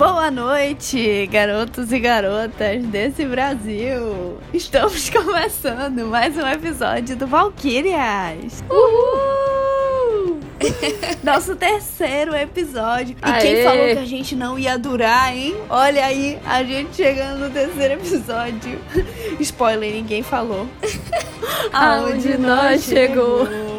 [0.00, 4.38] Boa noite, garotos e garotas desse Brasil.
[4.50, 8.64] Estamos começando mais um episódio do Valkyrias.
[8.70, 10.40] Uhul!
[11.22, 13.14] Nosso terceiro episódio.
[13.14, 13.42] E Aê.
[13.42, 15.54] quem falou que a gente não ia durar, hein?
[15.68, 18.80] Olha aí, a gente chegando no terceiro episódio.
[19.38, 20.66] Spoiler, ninguém falou.
[21.74, 23.69] Aonde nós chegou.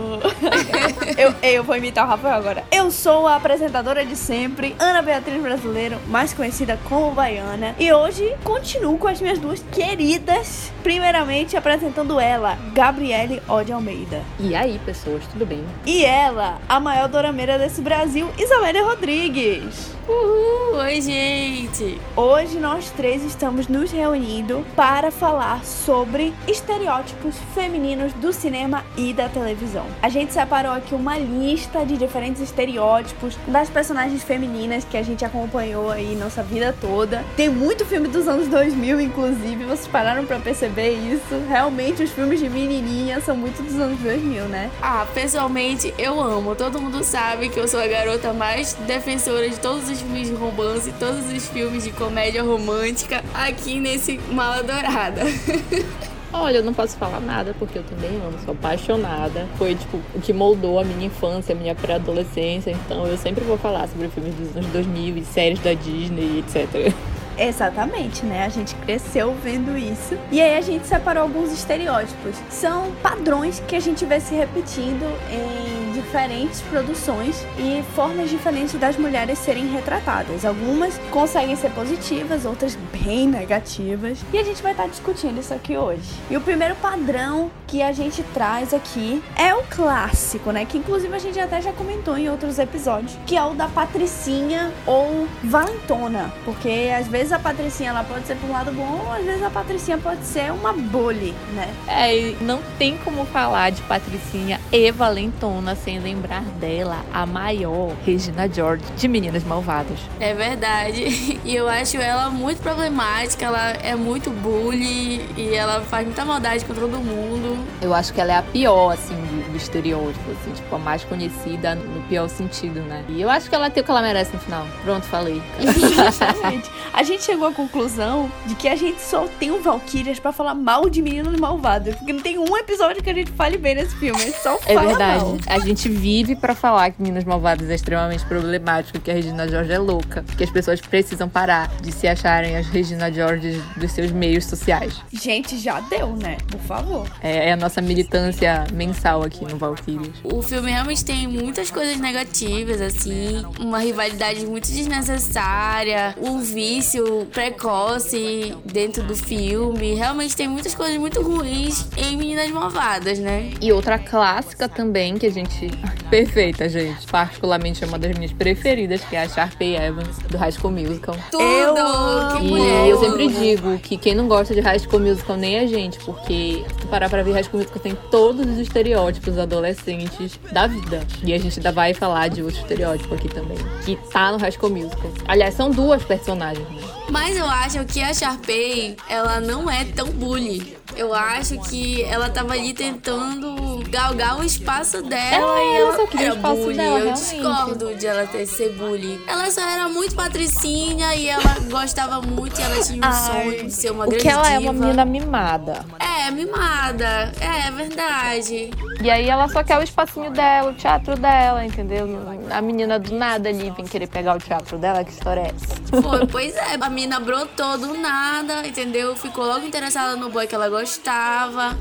[1.18, 2.64] Eu, eu vou imitar o Rafael agora.
[2.72, 7.76] Eu sou a apresentadora de sempre, Ana Beatriz Brasileiro, mais conhecida como Baiana.
[7.80, 10.72] E hoje continuo com as minhas duas queridas.
[10.84, 14.22] Primeiramente apresentando ela, Gabriele Ode Almeida.
[14.40, 15.64] E aí, pessoas, tudo bem?
[15.86, 19.96] E ela, a maior dorameira desse Brasil, Isamélia Rodrigues.
[20.08, 20.80] Uhul!
[20.80, 22.00] Oi, gente!
[22.16, 29.30] Hoje nós três estamos nos reunindo para falar sobre estereótipos femininos do cinema e da
[29.30, 29.86] televisão.
[30.02, 35.24] A gente separou aqui uma lista de diferentes estereótipos das personagens femininas que a gente
[35.24, 37.24] acompanhou aí nossa vida toda.
[37.36, 41.42] Tem muito filme dos anos 2000, inclusive, vocês pararam para perceber isso.
[41.48, 44.70] Realmente os filmes de menininha são muito dos anos 2000, né?
[44.82, 46.56] Ah, pessoalmente eu amo.
[46.56, 50.36] Todo mundo sabe que eu sou a garota mais defensora de todos os filmes de
[50.36, 55.22] romance, todos os filmes de comédia romântica aqui nesse Mala Dourada.
[56.34, 59.48] Olha, eu não posso falar nada porque eu também amo, sou apaixonada.
[59.58, 62.72] Foi, tipo, o que moldou a minha infância, a minha pré-adolescência.
[62.72, 66.94] Então eu sempre vou falar sobre filmes dos anos 2000 e séries da Disney, etc.
[67.38, 68.46] Exatamente, né?
[68.46, 70.18] A gente cresceu vendo isso.
[70.32, 72.36] E aí a gente separou alguns estereótipos.
[72.50, 78.98] São padrões que a gente vê se repetindo em diferentes produções e formas diferentes das
[78.98, 80.44] mulheres serem retratadas.
[80.44, 84.20] Algumas conseguem ser positivas, outras bem negativas.
[84.34, 86.10] E a gente vai estar discutindo isso aqui hoje.
[86.30, 90.66] E o primeiro padrão que a gente traz aqui é o clássico, né?
[90.66, 94.72] Que inclusive a gente até já comentou em outros episódios, que é o da patricinha
[94.86, 99.14] ou valentona, porque às vezes a patricinha ela pode ser por um lado bom, ou
[99.14, 101.74] às vezes a patricinha pode ser uma bully, né?
[101.88, 108.48] É, não tem como falar de Patricinha e Valentona sem lembrar dela, a maior Regina
[108.52, 110.00] George de Meninas Malvadas.
[110.20, 111.40] É verdade.
[111.44, 116.64] E eu acho ela muito problemática, ela é muito bully e ela faz muita maldade
[116.66, 117.58] com todo mundo.
[117.82, 119.16] Eu acho que ela é a pior, assim,
[119.52, 123.04] do, do estereótipo, assim, tipo, a mais conhecida no pior sentido, né?
[123.10, 124.66] E eu acho que ela tem o que ela merece no final.
[124.84, 125.42] Pronto, falei.
[126.08, 126.70] Exatamente.
[126.94, 130.54] A gente chegou à conclusão de que a gente só tem o Valkyrias pra falar
[130.56, 131.96] mal de meninas malvadas.
[131.96, 134.22] Porque não tem um episódio que a gente fale bem nesse filme.
[134.22, 135.24] É só É verdade.
[135.24, 135.38] mal.
[135.48, 139.72] A gente vive pra falar que Meninas Malvadas é extremamente problemático, que a Regina George
[139.72, 144.12] é louca, que as pessoas precisam parar de se acharem as Regina George dos seus
[144.12, 145.02] meios sociais.
[145.12, 146.38] Gente, já deu, né?
[146.50, 147.08] Por favor.
[147.22, 150.12] É, é a nossa militância mensal aqui no Valkyries.
[150.24, 158.56] O filme realmente tem muitas coisas negativas, assim, uma rivalidade muito desnecessária, um vício precoce
[158.66, 159.96] dentro do filme.
[159.96, 163.52] Realmente tem muitas coisas muito ruins em Meninas Malvadas, né?
[163.62, 165.72] E outra clássica também que a gente.
[166.10, 167.08] Perfeita, gente.
[167.08, 171.16] Particularmente é uma das minhas preferidas, que é a Sharpay Evans, do High School Musical.
[171.32, 171.42] Tudo!
[171.48, 175.60] Eu que E eu sempre digo que quem não gosta de High School Musical nem
[175.60, 180.68] a gente, porque parar pra ver High School Musical tem todos os estereótipos adolescentes da
[180.68, 181.06] vida.
[181.24, 184.52] E a gente ainda vai falar de outro estereótipo aqui também, que tá no High
[184.52, 185.12] School Musical.
[185.28, 186.82] Aliás, são duas personagens, né?
[187.10, 190.78] Mas eu acho que a Sharpay, ela não é tão bully.
[190.96, 195.96] Eu acho que ela tava ali tentando galgar o espaço dela Ela- e ela ela
[195.96, 196.76] só queria o era espaço bully.
[196.78, 197.20] dela, eu realmente.
[197.36, 199.22] discordo de ela ter ser bully.
[199.28, 203.66] Ela só era muito patricinha e ela gostava muito e ela tinha um Ai, sonho
[203.66, 204.74] de ser uma O grande que ela é uma diva.
[204.86, 205.86] menina mimada.
[206.00, 207.32] É, mimada.
[207.40, 208.72] É, é verdade.
[209.02, 212.08] E aí ela só quer o espacinho dela, o teatro dela, entendeu?
[212.52, 216.02] A menina do nada ali vem querer pegar o teatro dela, que história é essa?
[216.02, 216.76] Foi, pois é.
[216.80, 219.16] A menina brotou do nada, entendeu?
[219.16, 220.81] Ficou logo interessada no boy que ela gostava.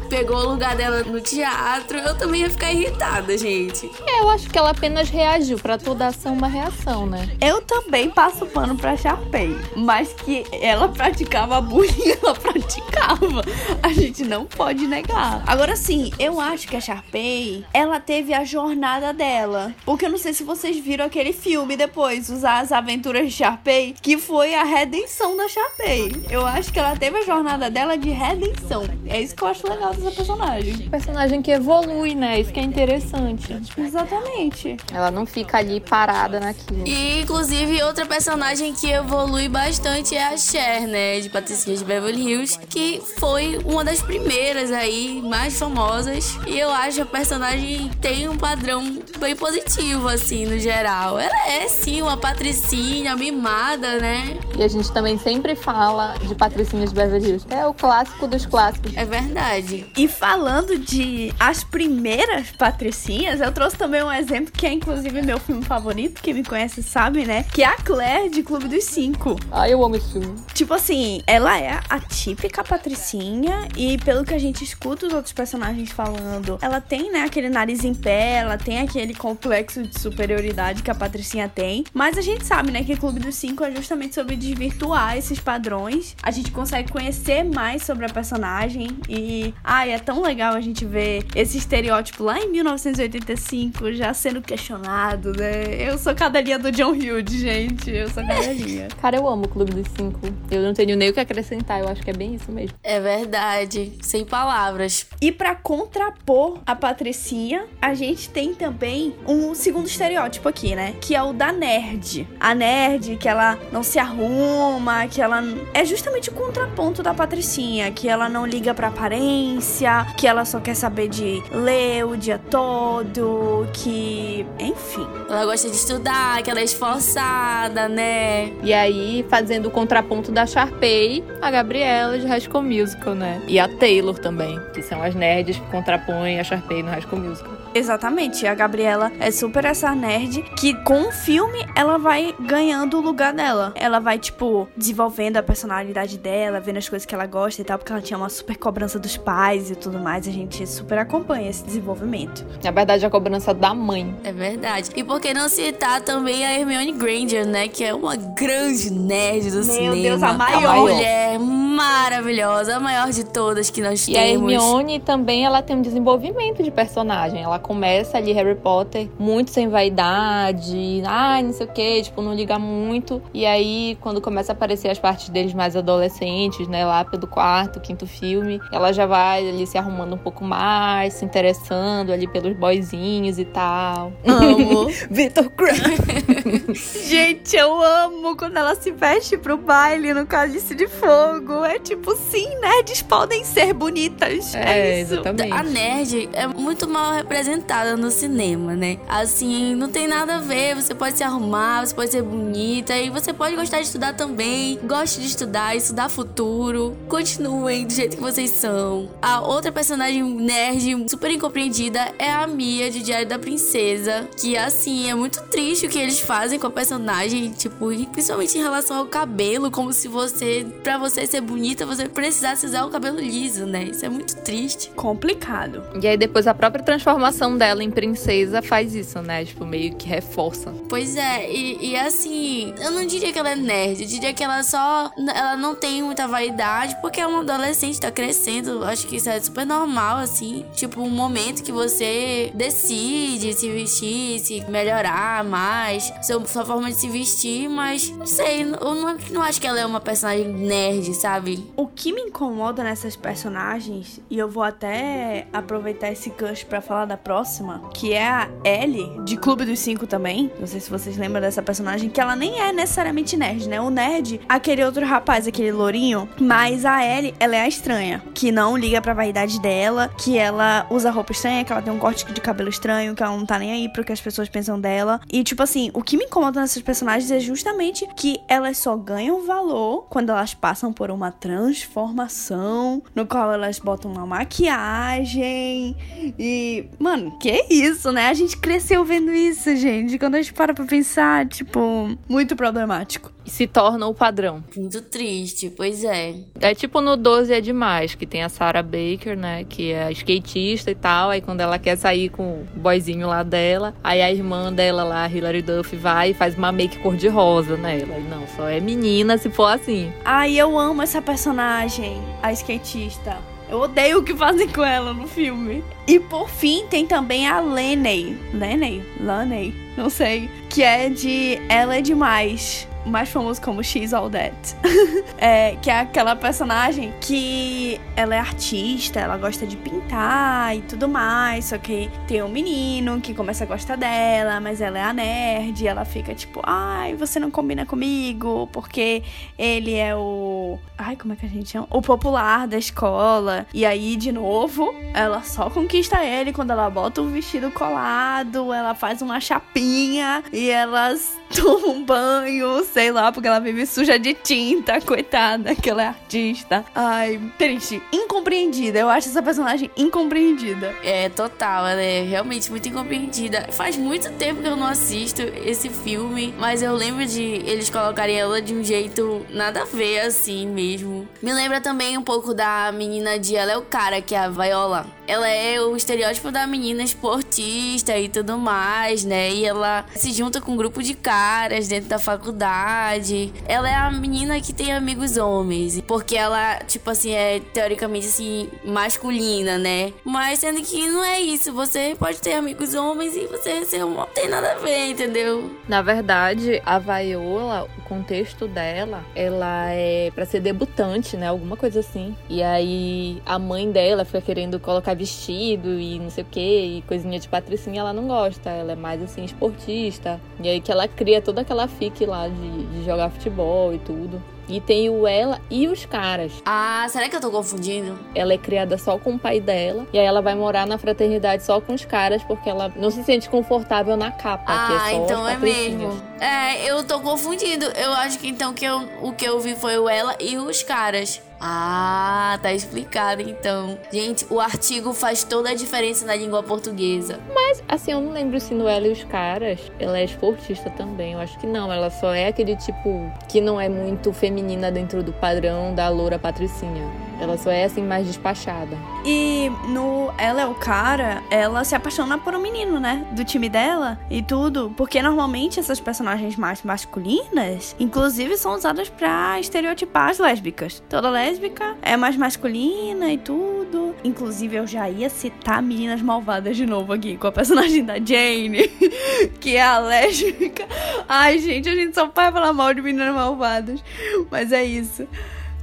[0.09, 1.99] Pegou o lugar dela no teatro.
[1.99, 3.91] Eu também ia ficar irritada, gente.
[4.07, 5.59] É, eu acho que ela apenas reagiu.
[5.59, 7.29] Pra toda ação, uma reação, né?
[7.41, 13.43] Eu também passo pano pra Sharpay, mas que ela praticava bullying, ela praticava.
[13.83, 15.43] A gente não pode negar.
[15.47, 19.75] Agora sim, eu acho que a Sharpay, ela teve a jornada dela.
[19.85, 23.95] Porque eu não sei se vocês viram aquele filme depois, os As Aventuras de Sharpay,
[24.01, 26.27] que foi a redenção da Sharpay.
[26.31, 28.83] Eu acho que ela teve a jornada dela de redenção.
[29.07, 30.89] É isso que eu acho legal dessa personagem.
[30.89, 32.41] Personagem que evolui, né?
[32.41, 33.57] Isso que é interessante.
[33.77, 34.77] Exatamente.
[34.93, 36.87] Ela não fica ali parada naquilo.
[36.87, 41.21] E, inclusive, outra personagem que evolui bastante é a Cher, né?
[41.21, 46.39] De Patricinha de Beverly Hills, que foi uma das primeiras aí, mais famosas.
[46.47, 51.19] E eu acho que a personagem tem um padrão bem positivo, assim, no geral.
[51.19, 54.39] Ela é sim uma patricinha mimada, né?
[54.57, 57.47] E a gente também sempre fala de patricinhas de Beverly Hills.
[57.51, 58.80] É o clássico dos clássicos.
[58.95, 59.87] É verdade.
[59.97, 65.39] E falando de as primeiras patricinhas, eu trouxe também um exemplo que é inclusive meu
[65.39, 67.45] filme favorito, quem me conhece sabe, né?
[67.53, 69.39] Que é a Claire de Clube dos Cinco.
[69.51, 70.35] Ai, eu amo esse filme.
[70.55, 75.33] Tipo assim, ela é a típica patricinha e pelo que a gente escuta os outros
[75.33, 80.83] personagens falando, ela tem, né, aquele nariz em pé, ela tem aquele complexo de superioridade
[80.83, 84.15] que a patricinha tem, mas a gente sabe, né, que Clube dos Cinco é justamente
[84.15, 86.15] sobre desvirtuar esses padrões.
[86.23, 88.70] A gente consegue conhecer mais sobre a personagem
[89.09, 94.41] e, ai, é tão legal a gente ver esse estereótipo lá em 1985 já sendo
[94.43, 95.77] questionado, né?
[95.79, 98.89] Eu sou cadelinha do John Hughes, gente, eu sou cadelinha.
[99.01, 100.21] Cara, eu amo o Clube dos Cinco.
[100.51, 102.77] Eu não tenho nem o que acrescentar, eu acho que é bem isso mesmo.
[102.83, 105.07] É verdade, sem palavras.
[105.21, 110.95] E para contrapor a Patricinha, a gente tem também um segundo estereótipo aqui, né?
[111.01, 112.29] Que é o da nerd.
[112.39, 117.91] A nerd que ela não se arruma, que ela é justamente o contraponto da Patricinha,
[117.91, 122.39] que ela não liga pra aparência, que ela só quer saber de ler o dia
[122.39, 125.07] todo, que, enfim.
[125.29, 128.53] Ela gosta de estudar, que ela é esforçada, né?
[128.63, 133.41] E aí, fazendo o contraponto da Sharpay, a Gabriela de High School Musical, né?
[133.47, 137.23] E a Taylor também, que são as nerds que contrapõem a Sharpay no High School
[137.23, 137.60] Musical.
[137.75, 143.01] Exatamente, a Gabriela é super essa nerd que com o filme ela vai ganhando o
[143.01, 143.73] lugar dela.
[143.77, 147.79] Ela vai, tipo, desenvolvendo a personalidade dela, vendo as coisas que ela gosta e tal,
[147.79, 150.27] porque ela tinha uma super cobrança dos pais e tudo mais.
[150.27, 152.45] A gente super acompanha esse desenvolvimento.
[152.63, 154.15] Na verdade, a cobrança da mãe.
[154.25, 154.91] É verdade.
[154.97, 157.69] E por que não citar também a Hermione Granger, né?
[157.69, 159.97] Que é uma grande nerd do Meu cinema.
[159.97, 160.61] Deus, a maior.
[160.61, 164.53] Uma mulher maravilhosa, a maior de todas que nós E a temos.
[164.53, 167.43] Hermione também, ela tem um desenvolvimento de personagem.
[167.43, 172.35] Ela começa ali Harry Potter muito sem vaidade, ai, não sei o que, tipo, não
[172.35, 173.23] liga muito.
[173.33, 177.81] E aí, quando começa a aparecer as partes deles mais adolescentes, né, lá pelo quarto,
[177.81, 182.57] quinto filme, ela já vai ali se arrumando um pouco mais, se interessando ali pelos
[182.57, 184.13] boyzinhos e tal.
[184.27, 184.89] Amo.
[185.11, 186.75] Victor Crumb.
[187.09, 191.65] Gente, eu amo quando ela se veste pro baile no Cálice de Fogo.
[191.65, 194.55] É tipo, sim, nerds podem ser bonitas.
[194.55, 194.61] É,
[194.97, 195.15] É, isso.
[195.15, 195.53] exatamente.
[195.53, 197.50] A nerd é muito mal representada
[197.97, 198.99] no cinema, né?
[199.09, 200.75] Assim, não tem nada a ver.
[200.75, 204.79] Você pode se arrumar, você pode ser bonita e você pode gostar de estudar também.
[204.85, 206.97] Goste de estudar, estudar futuro.
[207.09, 209.09] Continuem do jeito que vocês são.
[209.23, 214.29] A outra personagem nerd super incompreendida é a Mia de Diário da Princesa.
[214.39, 217.51] Que, assim, é muito triste o que eles fazem com a personagem.
[217.51, 219.71] Tipo, principalmente em relação ao cabelo.
[219.71, 223.85] Como se você, pra você ser bonita, você precisasse usar o cabelo liso, né?
[223.85, 224.91] Isso é muito triste.
[224.91, 225.83] Complicado.
[226.01, 229.45] E aí depois a própria transformação dela em princesa faz isso, né?
[229.45, 230.73] Tipo, meio que reforça.
[230.89, 234.43] Pois é, e, e assim, eu não diria que ela é nerd, eu diria que
[234.43, 235.11] ela só.
[235.17, 238.85] Ela não tem muita vaidade, porque é uma adolescente, tá crescendo.
[238.85, 240.65] Acho que isso é super normal, assim.
[240.75, 246.97] Tipo, um momento que você decide se vestir, se melhorar mais, seu, sua forma de
[246.97, 251.15] se vestir, mas não sei, eu não, não acho que ela é uma personagem nerd,
[251.15, 251.65] sabe?
[251.77, 257.05] O que me incomoda nessas personagens, e eu vou até aproveitar esse gancho pra falar
[257.05, 260.51] da próxima, que é a Ellie, de Clube dos Cinco também.
[260.59, 263.81] Não sei se vocês lembram dessa personagem, que ela nem é necessariamente nerd, né?
[263.81, 268.51] O nerd, aquele outro rapaz, aquele lourinho, mas a Ellie, ela é a estranha, que
[268.51, 272.25] não liga pra vaidade dela, que ela usa roupa estranha, que ela tem um corte
[272.33, 275.21] de cabelo estranho, que ela não tá nem aí pro que as pessoas pensam dela.
[275.31, 279.47] E, tipo assim, o que me incomoda nessas personagens é justamente que elas só ganham
[279.47, 285.97] valor quando elas passam por uma transformação, no qual elas botam uma maquiagem.
[286.37, 288.29] E, mano, que isso, né?
[288.29, 290.19] A gente cresceu vendo isso, gente.
[290.19, 293.33] Quando a gente para pra pensar, tipo, muito problemático.
[293.45, 294.63] E se torna o padrão.
[294.77, 296.35] Muito triste, pois é.
[296.61, 299.65] É tipo no 12 é demais, que tem a Sarah Baker, né?
[299.65, 301.31] Que é skatista e tal.
[301.31, 305.25] Aí quando ela quer sair com o boyzinho lá dela, aí a irmã dela lá,
[305.25, 308.19] a Hilary Duff, vai e faz uma make cor-de-rosa nela.
[308.19, 310.13] E não, só é menina se for assim.
[310.25, 313.50] Ai, eu amo essa personagem, a skatista.
[313.71, 315.85] Eu odeio o que fazem com ela no filme.
[316.05, 318.37] E por fim, tem também a Lenny.
[318.53, 319.01] Lenny?
[319.21, 319.73] Laney?
[319.97, 320.51] Não sei.
[320.69, 322.89] Que é de Ela é Demais.
[323.05, 324.55] Mais famoso como She's All That.
[325.39, 331.09] é, que é aquela personagem que ela é artista, ela gosta de pintar e tudo
[331.09, 335.13] mais, só que tem um menino que começa a gostar dela, mas ela é a
[335.13, 339.23] nerd, ela fica tipo, ai, você não combina comigo, porque
[339.59, 340.79] ele é o.
[340.97, 341.87] Ai, como é que a gente chama?
[341.91, 343.67] O popular da escola.
[343.73, 348.95] E aí, de novo, ela só conquista ele quando ela bota o vestido colado, ela
[348.95, 354.35] faz uma chapinha e elas tomam um banho, sei lá, porque ela vive suja de
[354.35, 356.85] tinta, coitada, que ela é artista.
[356.95, 358.03] Ai, triste.
[358.13, 358.99] Incompreendida.
[358.99, 360.95] Eu acho essa personagem incompreendida.
[361.03, 361.87] É, total.
[361.87, 363.69] Ela é realmente muito incompreendida.
[363.73, 368.37] Faz muito tempo que eu não assisto esse filme, mas eu lembro de eles colocarem
[368.37, 371.29] ela de um jeito nada a ver, assim mesmo.
[371.43, 374.49] Me lembra também um pouco da menina de Ela é o Cara, que é a
[374.49, 375.07] Viola.
[375.31, 379.53] Ela é o estereótipo da menina esportista e tudo mais, né?
[379.53, 383.53] E ela se junta com um grupo de caras dentro da faculdade.
[383.69, 388.69] Ela é a menina que tem amigos homens, porque ela, tipo assim, é teoricamente assim,
[388.85, 390.13] masculina, né?
[390.25, 391.73] Mas sendo que não é isso.
[391.75, 395.71] Você pode ter amigos homens e você ser não tem nada a ver, entendeu?
[395.87, 401.47] Na verdade, a Viola, o contexto dela, ela é para ser debutante, né?
[401.47, 402.35] Alguma coisa assim.
[402.49, 407.03] E aí a mãe dela fica querendo colocar vestido e não sei o que, e
[407.07, 410.41] coisinha de patricinha ela não gosta, ela é mais assim, esportista.
[410.63, 414.43] E aí que ela cria toda aquela fique lá de, de jogar futebol e tudo.
[414.67, 416.53] E tem o ela e os caras.
[416.65, 418.17] Ah, será que eu tô confundindo?
[418.37, 420.07] Ela é criada só com o pai dela.
[420.13, 423.25] E aí ela vai morar na fraternidade só com os caras, porque ela não se
[423.25, 424.65] sente confortável na capa.
[424.69, 426.23] Ah, que é então é mesmo.
[426.41, 427.85] É, eu tô confundindo.
[427.87, 430.85] Eu acho que então que eu, o que eu vi foi o ela e os
[430.85, 431.43] caras.
[431.61, 433.99] Ah, tá explicado então.
[434.11, 437.39] Gente, o artigo faz toda a diferença na língua portuguesa.
[437.55, 441.35] Mas, assim, eu não lembro se no ela e os caras, ela é esportista também.
[441.35, 441.93] Eu acho que não.
[441.93, 446.39] Ela só é aquele tipo que não é muito feminina dentro do padrão da loura
[446.39, 447.30] patricinha.
[447.41, 448.99] Ela só é assim mais despachada.
[449.25, 453.27] E no Ela é o cara, ela se apaixona por um menino, né?
[453.33, 454.93] Do time dela e tudo.
[454.97, 461.03] Porque normalmente essas personagens mais masculinas, inclusive, são usadas pra estereotipar as lésbicas.
[461.09, 464.15] Toda lésbica é mais masculina e tudo.
[464.23, 468.87] Inclusive, eu já ia citar Meninas Malvadas de novo aqui, com a personagem da Jane,
[469.59, 470.87] que é a lésbica.
[471.27, 474.05] Ai, gente, a gente só vai falar mal de Meninas Malvadas.
[474.51, 475.27] Mas é isso.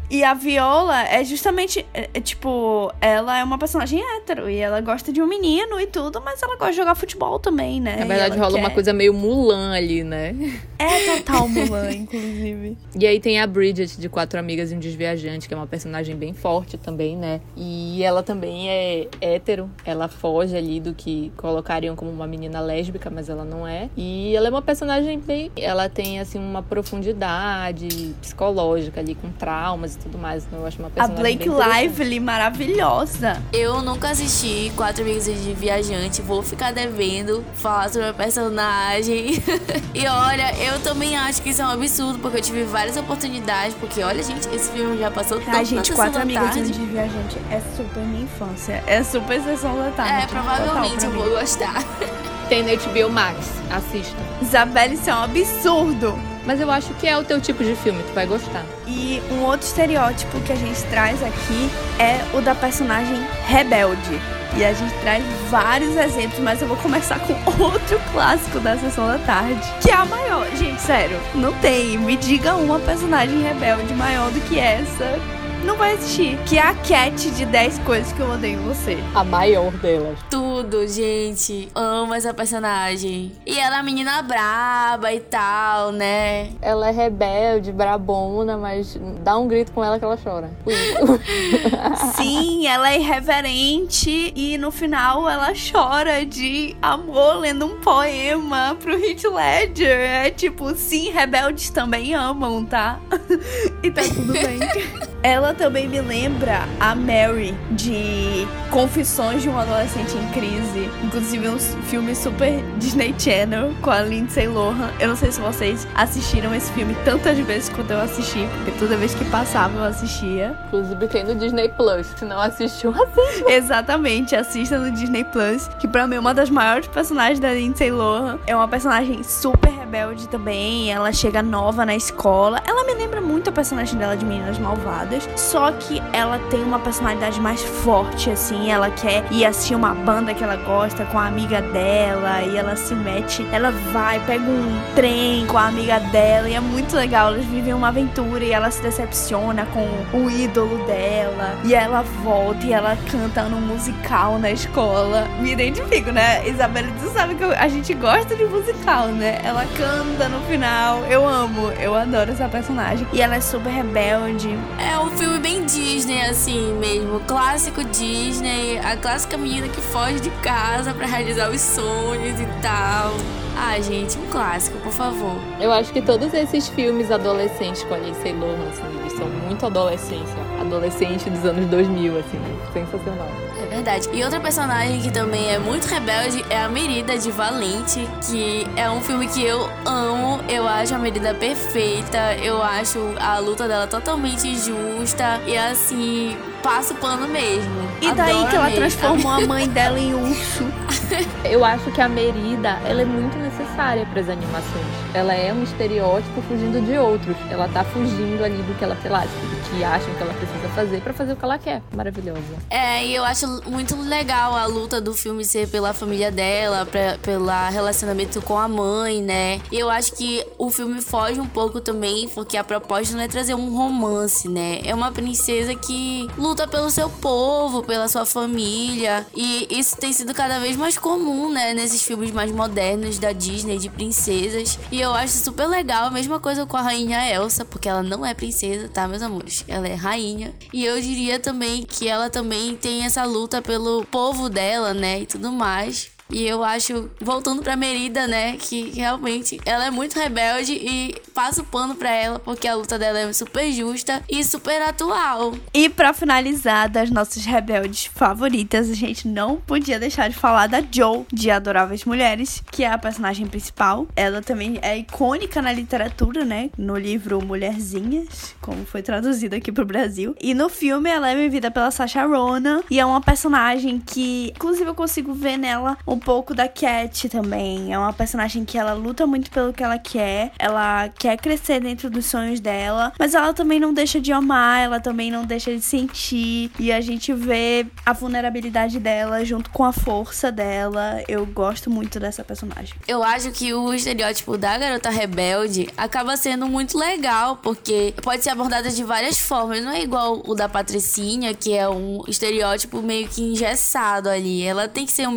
[0.09, 4.79] E a Viola é justamente, é, é, tipo, ela é uma personagem hétero e ela
[4.79, 7.97] gosta de um menino e tudo, mas ela gosta de jogar futebol também, né?
[7.97, 8.59] Na verdade, rola quer...
[8.59, 10.33] uma coisa meio Mulan ali, né?
[10.79, 12.77] É total Mulan, inclusive.
[12.97, 16.15] E aí tem a Bridget, de Quatro Amigas e um Desviajante, que é uma personagem
[16.15, 17.41] bem forte também, né?
[17.57, 23.09] E ela também é hétero, ela foge ali do que colocariam como uma menina lésbica,
[23.09, 23.89] mas ela não é.
[23.97, 25.51] E ela é uma personagem bem.
[25.57, 30.45] Ela tem, assim, uma profundidade psicológica ali, com traumas tudo mais.
[30.45, 33.41] Então eu acho uma A Blake Lively, maravilhosa.
[33.51, 36.21] Eu nunca assisti Quatro Amigos de Viajante.
[36.21, 39.43] Vou ficar devendo falar sobre a personagem.
[39.93, 43.75] e olha, eu também acho que isso é um absurdo, porque eu tive várias oportunidades.
[43.75, 47.61] Porque olha, gente, esse filme já passou tanto A gente, Quatro Amigos de Viajante é
[47.75, 48.83] super minha infância.
[48.85, 50.23] É super sessão da tarde.
[50.23, 51.83] É, provavelmente eu vou gostar.
[52.49, 53.51] Tem no HBO Max.
[53.69, 54.15] Assista.
[54.41, 56.36] Isabelle, isso é um absurdo.
[56.47, 58.63] Mas eu acho que é o teu tipo de filme, tu vai gostar.
[58.87, 64.17] E um outro estereótipo que a gente traz aqui é o da personagem rebelde.
[64.55, 69.05] E a gente traz vários exemplos, mas eu vou começar com outro clássico da sessão
[69.05, 70.47] da tarde, que é a maior.
[70.55, 71.97] Gente, sério, não tem.
[71.97, 75.19] Me diga uma personagem rebelde maior do que essa
[75.67, 76.37] não vai existir.
[76.45, 78.97] Que é a Cat de 10 coisas que eu odeio em você.
[79.13, 80.17] A maior delas.
[80.29, 81.67] Tudo, gente.
[81.75, 83.33] Amo essa personagem.
[83.45, 86.51] E ela é a menina braba e tal, né?
[86.61, 90.49] Ela é rebelde, brabona, mas dá um grito com ela que ela chora.
[92.15, 98.93] Sim, ela é irreverente e no final ela chora de amor lendo um poema pro
[98.93, 99.99] Heath Ledger.
[99.99, 102.99] É tipo, sim, rebeldes também amam, tá?
[103.83, 104.59] e tá tudo bem.
[105.23, 110.89] ela também me lembra a Mary de Confissões de um Adolescente em Crise.
[111.03, 114.89] Inclusive um filme super Disney Channel com a Lindsay Lohan.
[114.99, 118.95] Eu não sei se vocês assistiram esse filme tantas vezes quanto eu assisti, porque toda
[118.97, 120.57] vez que passava eu assistia.
[120.67, 122.07] Inclusive tem no Disney Plus.
[122.15, 123.51] Se não assistiu, assista.
[123.51, 127.91] Exatamente, assista no Disney Plus, que pra mim é uma das maiores personagens da Lindsay
[127.91, 128.39] Lohan.
[128.47, 130.91] É uma personagem super rebelde também.
[130.91, 132.61] Ela chega nova na escola.
[132.65, 133.66] Ela me lembra muito a personagem
[133.97, 138.69] dela de Meninas Malvadas só que ela tem uma personalidade mais forte, assim.
[138.69, 142.75] Ela quer ir assistir uma banda que ela gosta com a amiga dela e ela
[142.75, 147.33] se mete, ela vai, pega um trem com a amiga dela e é muito legal.
[147.33, 152.65] Elas vivem uma aventura e ela se decepciona com o ídolo dela e ela volta
[152.65, 155.27] e ela canta no musical na escola.
[155.39, 156.47] Me identifico, né?
[156.47, 159.39] Isabela, tu sabe que a gente gosta de musical, né?
[159.43, 161.03] Ela canta no final.
[161.09, 163.07] Eu amo, eu adoro essa personagem.
[163.13, 164.49] E ela é super rebelde.
[164.77, 167.19] É um filme bem Disney, assim mesmo.
[167.21, 168.79] Clássico Disney.
[168.79, 173.13] A clássica menina que foge de casa para realizar os sonhos e tal.
[173.59, 175.35] Ah, gente, um clássico, por favor.
[175.59, 179.65] Eu acho que todos esses filmes adolescentes com a Lindsay Lohan, assim, eles são muito
[179.65, 180.37] adolescência.
[180.67, 182.39] Adolescente dos anos 2000, assim,
[182.73, 183.27] sensacional.
[183.61, 184.07] É verdade.
[184.13, 188.89] E outra personagem que também é muito rebelde é a Merida de Valente, que é
[188.89, 190.41] um filme que eu amo.
[190.47, 192.35] Eu acho a Merida perfeita.
[192.41, 195.39] Eu acho a luta dela totalmente justa.
[195.45, 197.71] E assim, passa o pano mesmo.
[198.01, 198.79] E daí Adoro que ela mesmo.
[198.79, 200.63] transformou a mãe dela em urso.
[201.43, 204.85] Eu acho que a Merida, ela é muito necessária para as animações.
[205.13, 207.35] Ela é um estereótipo fugindo de outros.
[207.49, 210.69] Ela tá fugindo ali do que ela, sei lá, do que acham que ela precisa
[210.69, 211.81] fazer para fazer o que ela quer.
[211.95, 212.41] Maravilhosa.
[212.69, 217.17] É, e eu acho muito legal a luta do filme ser pela família dela, pra,
[217.21, 219.61] pela relacionamento com a mãe, né?
[219.71, 223.27] E eu acho que o filme foge um pouco também, porque a proposta não é
[223.27, 224.81] trazer um romance, né?
[224.83, 229.25] É uma princesa que luta pelo seu povo, pela sua família.
[229.35, 231.73] E isso tem sido cada vez mais comum, né?
[231.73, 234.79] Nesses filmes mais modernos da Disney, de princesas.
[234.91, 236.05] E eu acho super legal.
[236.05, 239.65] A mesma coisa com a rainha Elsa, porque ela não é princesa, tá, meus amores?
[239.67, 240.53] Ela é rainha.
[240.71, 245.21] E eu diria também que ela também tem essa luta pelo povo dela, né?
[245.21, 246.16] E tudo mais.
[246.29, 251.61] E eu acho, voltando pra Merida, né, que realmente ela é muito rebelde e passa
[251.61, 255.53] o pano pra ela porque a luta dela é super justa e super atual.
[255.73, 260.81] E pra finalizar das nossas rebeldes favoritas, a gente não podia deixar de falar da
[260.91, 264.07] Joe, de Adoráveis Mulheres, que é a personagem principal.
[264.15, 266.69] Ela também é icônica na literatura, né?
[266.77, 270.35] No livro Mulherzinhas, como foi traduzido aqui pro Brasil.
[270.41, 274.89] E no filme ela é vivida pela Sacha Ronan e é uma personagem que, inclusive,
[274.89, 277.93] eu consigo ver nela um pouco da Cat também.
[277.93, 282.09] É uma personagem que ela luta muito pelo que ela quer, ela quer crescer dentro
[282.09, 285.81] dos sonhos dela, mas ela também não deixa de amar, ela também não deixa de
[285.81, 286.71] sentir.
[286.79, 291.21] E a gente vê a vulnerabilidade dela junto com a força dela.
[291.27, 292.93] Eu gosto muito dessa personagem.
[293.07, 298.49] Eu acho que o estereótipo da garota rebelde acaba sendo muito legal, porque pode ser
[298.49, 299.83] abordado de várias formas.
[299.83, 304.63] Não é igual o da Patricinha, que é um estereótipo meio que engessado ali.
[304.63, 305.31] Ela tem que ser um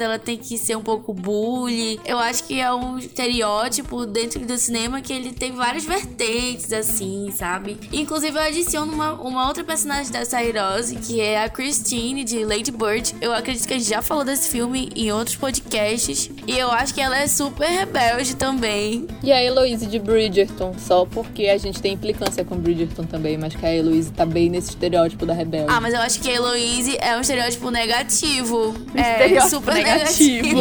[0.00, 2.00] mimada, ela tem que ser um pouco bully.
[2.04, 7.32] Eu acho que é um estereótipo dentro do cinema que ele tem várias vertentes, assim,
[7.36, 7.76] sabe?
[7.92, 12.70] Inclusive, eu adiciono uma, uma outra personagem da Sairose, que é a Christine, de Lady
[12.70, 13.14] Bird.
[13.20, 16.30] Eu acredito que a gente já falou desse filme em outros podcasts.
[16.46, 19.06] E eu acho que ela é super rebelde também.
[19.22, 23.54] E a Heloise de Bridgerton, só porque a gente tem implicância com Bridgerton também, mas
[23.54, 25.66] que a Heloise tá bem nesse estereótipo da rebelde.
[25.70, 28.74] Ah, mas eu acho que a Heloise é um estereótipo negativo.
[28.94, 29.89] é, Estereótipo super negativo.
[29.94, 30.60] Negativo.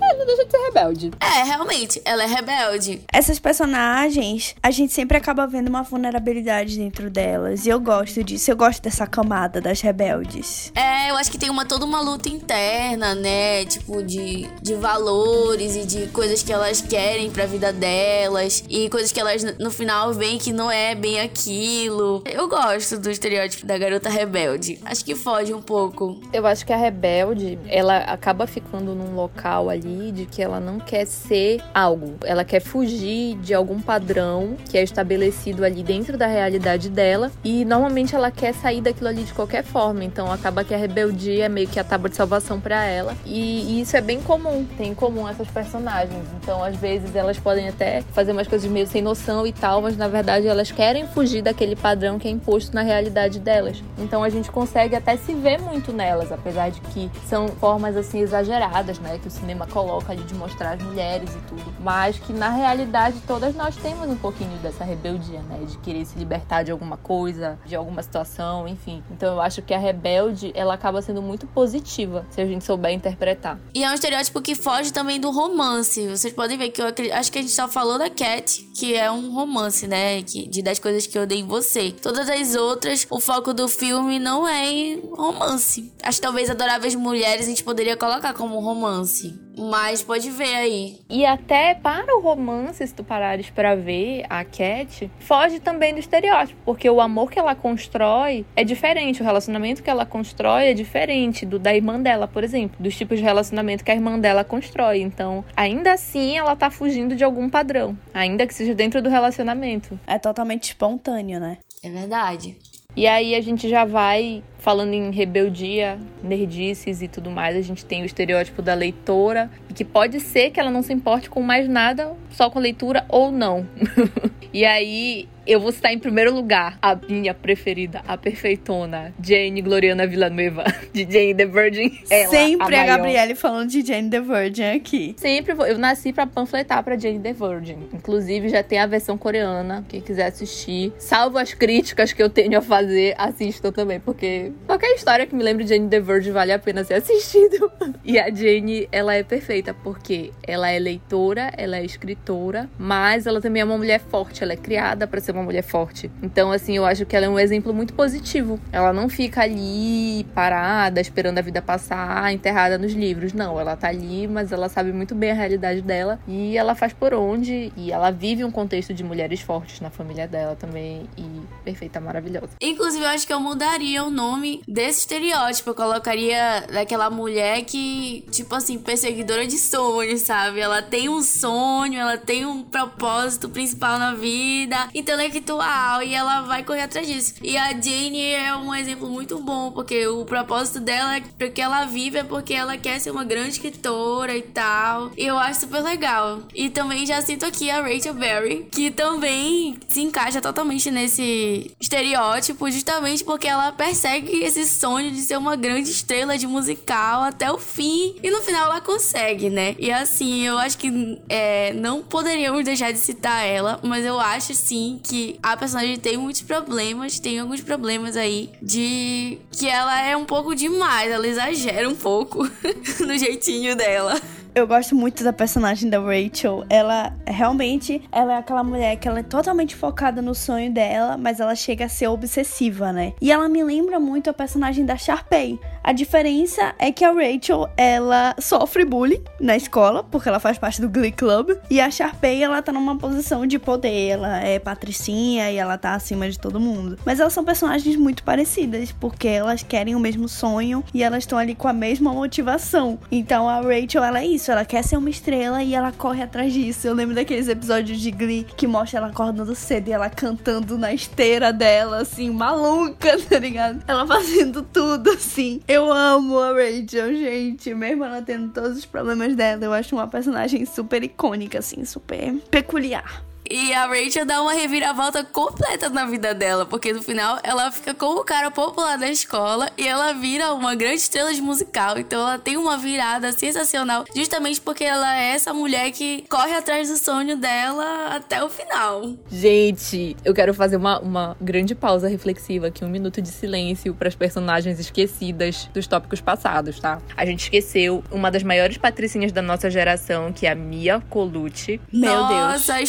[0.00, 1.10] Ela não deixa de ser rebelde.
[1.20, 3.00] é, realmente, ela é rebelde.
[3.12, 7.66] Essas personagens, a gente sempre acaba vendo uma vulnerabilidade dentro delas.
[7.66, 8.50] E eu gosto disso.
[8.50, 10.72] Eu gosto dessa camada das rebeldes.
[10.74, 13.64] É, eu acho que tem uma toda uma luta interna, né?
[13.64, 18.62] Tipo, de, de valores e de coisas que elas querem pra vida delas.
[18.68, 22.22] E coisas que elas no final veem que não é bem aquilo.
[22.24, 24.78] Eu gosto do estereótipo da garota rebelde.
[24.84, 26.20] Acho que foge um pouco.
[26.32, 30.78] Eu acho que a rebelde, ela acaba ficando num local ali de que ela não
[30.78, 32.14] quer ser algo.
[32.24, 37.30] Ela quer fugir de algum padrão que é estabelecido ali dentro da realidade dela.
[37.44, 40.04] E normalmente ela quer sair daquilo ali de qualquer forma.
[40.04, 43.16] Então acaba que a rebeldia é meio que a tábua de salvação para ela.
[43.24, 44.66] E, e isso é bem comum.
[44.76, 46.24] Tem em comum essas personagens.
[46.42, 49.96] Então às vezes elas podem até fazer umas coisas meio sem noção e tal, mas
[49.96, 53.82] na verdade elas querem fugir daquele padrão que é imposto na realidade delas.
[53.98, 58.20] Então a gente consegue até se ver muito nelas, apesar de que são formas assim
[58.20, 62.48] exageradas, né, que o cinema coloca de mostrar as mulheres e tudo, mas que na
[62.48, 66.96] realidade todas nós temos um pouquinho dessa rebeldia, né, de querer se libertar de alguma
[66.96, 69.04] coisa, de alguma situação, enfim.
[69.10, 72.90] Então eu acho que a rebelde, ela acaba sendo muito positiva se a gente souber
[72.92, 73.60] interpretar.
[73.74, 76.08] E é um estereótipo que foge também do romance.
[76.08, 79.10] Vocês podem ver que eu acho que a gente só falou da Cat, que é
[79.10, 80.22] um romance, né?
[80.22, 81.92] Que, de 10 coisas que eu odeio em você.
[81.92, 85.92] Todas as outras, o foco do filme não é em romance.
[86.02, 89.44] Acho que talvez Adoráveis Mulheres a gente poderia colocar como romance.
[89.68, 91.00] Mas pode ver aí.
[91.10, 95.98] E até para o romance, se tu parares para ver a Cat, foge também do
[95.98, 100.74] estereótipo, porque o amor que ela constrói é diferente, o relacionamento que ela constrói é
[100.74, 104.44] diferente do da irmã dela, por exemplo, dos tipos de relacionamento que a irmã dela
[104.44, 105.00] constrói.
[105.00, 109.98] Então, ainda assim, ela tá fugindo de algum padrão, ainda que seja dentro do relacionamento.
[110.06, 111.58] É totalmente espontâneo, né?
[111.82, 112.56] É verdade.
[112.96, 117.84] E aí a gente já vai falando em rebeldia, nerdices e tudo mais, a gente
[117.84, 121.68] tem o estereótipo da leitora, que pode ser que ela não se importe com mais
[121.68, 123.66] nada, só com leitura ou não.
[124.52, 130.06] e aí eu vou citar em primeiro lugar a minha preferida, a perfeitona, Jane Gloriana
[130.06, 131.98] Villanueva, de Jane the Virgin.
[132.10, 132.86] Ela, Sempre a, a.
[132.86, 135.14] Gabriele falando de Jane the Virgin aqui.
[135.16, 135.66] Sempre vou.
[135.66, 137.78] Eu nasci pra panfletar pra Jane the Virgin.
[137.92, 139.84] Inclusive, já tem a versão coreana.
[139.88, 144.00] Quem quiser assistir, salvo as críticas que eu tenho a fazer, assistam também.
[144.00, 147.70] Porque qualquer história que me lembre de Jane the Virgin vale a pena ser assistido.
[148.04, 153.40] E a Jane, ela é perfeita porque ela é leitora, ela é escritora, mas ela
[153.40, 154.42] também é uma mulher forte.
[154.42, 156.10] Ela é criada para ser uma mulher forte.
[156.22, 158.58] Então, assim, eu acho que ela é um exemplo muito positivo.
[158.72, 163.32] Ela não fica ali parada, esperando a vida passar, enterrada nos livros.
[163.32, 166.92] Não, ela tá ali, mas ela sabe muito bem a realidade dela e ela faz
[166.92, 167.72] por onde.
[167.76, 171.08] E ela vive um contexto de mulheres fortes na família dela também.
[171.16, 171.24] E
[171.64, 172.50] perfeita, maravilhosa.
[172.60, 175.70] Inclusive, eu acho que eu mudaria o nome desse estereótipo.
[175.70, 180.60] Eu colocaria daquela mulher que, tipo assim, perseguidora de sonhos, sabe?
[180.60, 184.88] Ela tem um sonho, ela tem um propósito principal na vida,
[185.26, 187.34] intelectual, e ela vai correr atrás disso.
[187.42, 191.84] E a Jane é um exemplo muito bom, porque o propósito dela, é porque ela
[191.84, 195.10] vive, é porque ela quer ser uma grande escritora e tal.
[195.16, 196.42] E eu acho super legal.
[196.54, 202.70] E também já sinto aqui a Rachel Berry, que também se encaixa totalmente nesse estereótipo,
[202.70, 207.58] justamente porque ela persegue esse sonho de ser uma grande estrela de musical até o
[207.58, 208.16] fim.
[208.22, 209.74] E no final ela consegue, né?
[209.78, 214.54] E assim, eu acho que é, não poderíamos deixar de citar ela, mas eu acho
[214.54, 220.16] sim que a personagem tem muitos problemas, tem alguns problemas aí de que ela é
[220.16, 222.48] um pouco demais, ela exagera um pouco
[223.06, 224.20] no jeitinho dela.
[224.56, 226.64] Eu gosto muito da personagem da Rachel.
[226.70, 231.40] Ela realmente, ela é aquela mulher que ela é totalmente focada no sonho dela, mas
[231.40, 233.12] ela chega a ser obsessiva, né?
[233.20, 235.60] E ela me lembra muito a personagem da Sharpay.
[235.86, 240.80] A diferença é que a Rachel, ela sofre bullying na escola, porque ela faz parte
[240.80, 245.48] do Glee Club, e a Sharpay, ela tá numa posição de poder, ela é patricinha
[245.48, 246.98] e ela tá acima de todo mundo.
[247.06, 251.38] Mas elas são personagens muito parecidas, porque elas querem o mesmo sonho e elas estão
[251.38, 252.98] ali com a mesma motivação.
[253.08, 256.52] Então a Rachel, ela é isso, ela quer ser uma estrela e ela corre atrás
[256.52, 256.88] disso.
[256.88, 260.92] Eu lembro daqueles episódios de Glee que mostra ela acordando cedo e ela cantando na
[260.92, 263.84] esteira dela, assim, maluca, tá ligado?
[263.86, 265.60] Ela fazendo tudo, assim.
[265.68, 267.74] Eu amo a Rachel, gente.
[267.74, 272.34] Mesmo ela tendo todos os problemas dela, eu acho uma personagem super icônica, assim, super
[272.50, 273.24] peculiar.
[273.50, 277.94] E a Rachel dá uma reviravolta completa na vida dela, porque no final ela fica
[277.94, 281.98] como o cara popular da escola e ela vira uma grande estrela de musical.
[281.98, 286.88] Então ela tem uma virada sensacional, justamente porque ela é essa mulher que corre atrás
[286.88, 289.14] do sonho dela até o final.
[289.30, 294.08] Gente, eu quero fazer uma, uma grande pausa reflexiva aqui, um minuto de silêncio para
[294.08, 297.00] as personagens esquecidas dos tópicos passados, tá?
[297.16, 301.80] A gente esqueceu uma das maiores patricinhas da nossa geração, que é a Mia Colucci.
[301.92, 302.40] Meu Deus.
[302.40, 302.80] Nossa,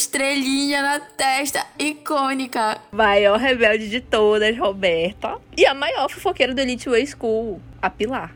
[0.47, 2.79] na testa, icônica.
[2.91, 5.37] Maior rebelde de todas, Roberta.
[5.57, 8.33] E a maior fofoqueira do Elite Way School, a Pilar.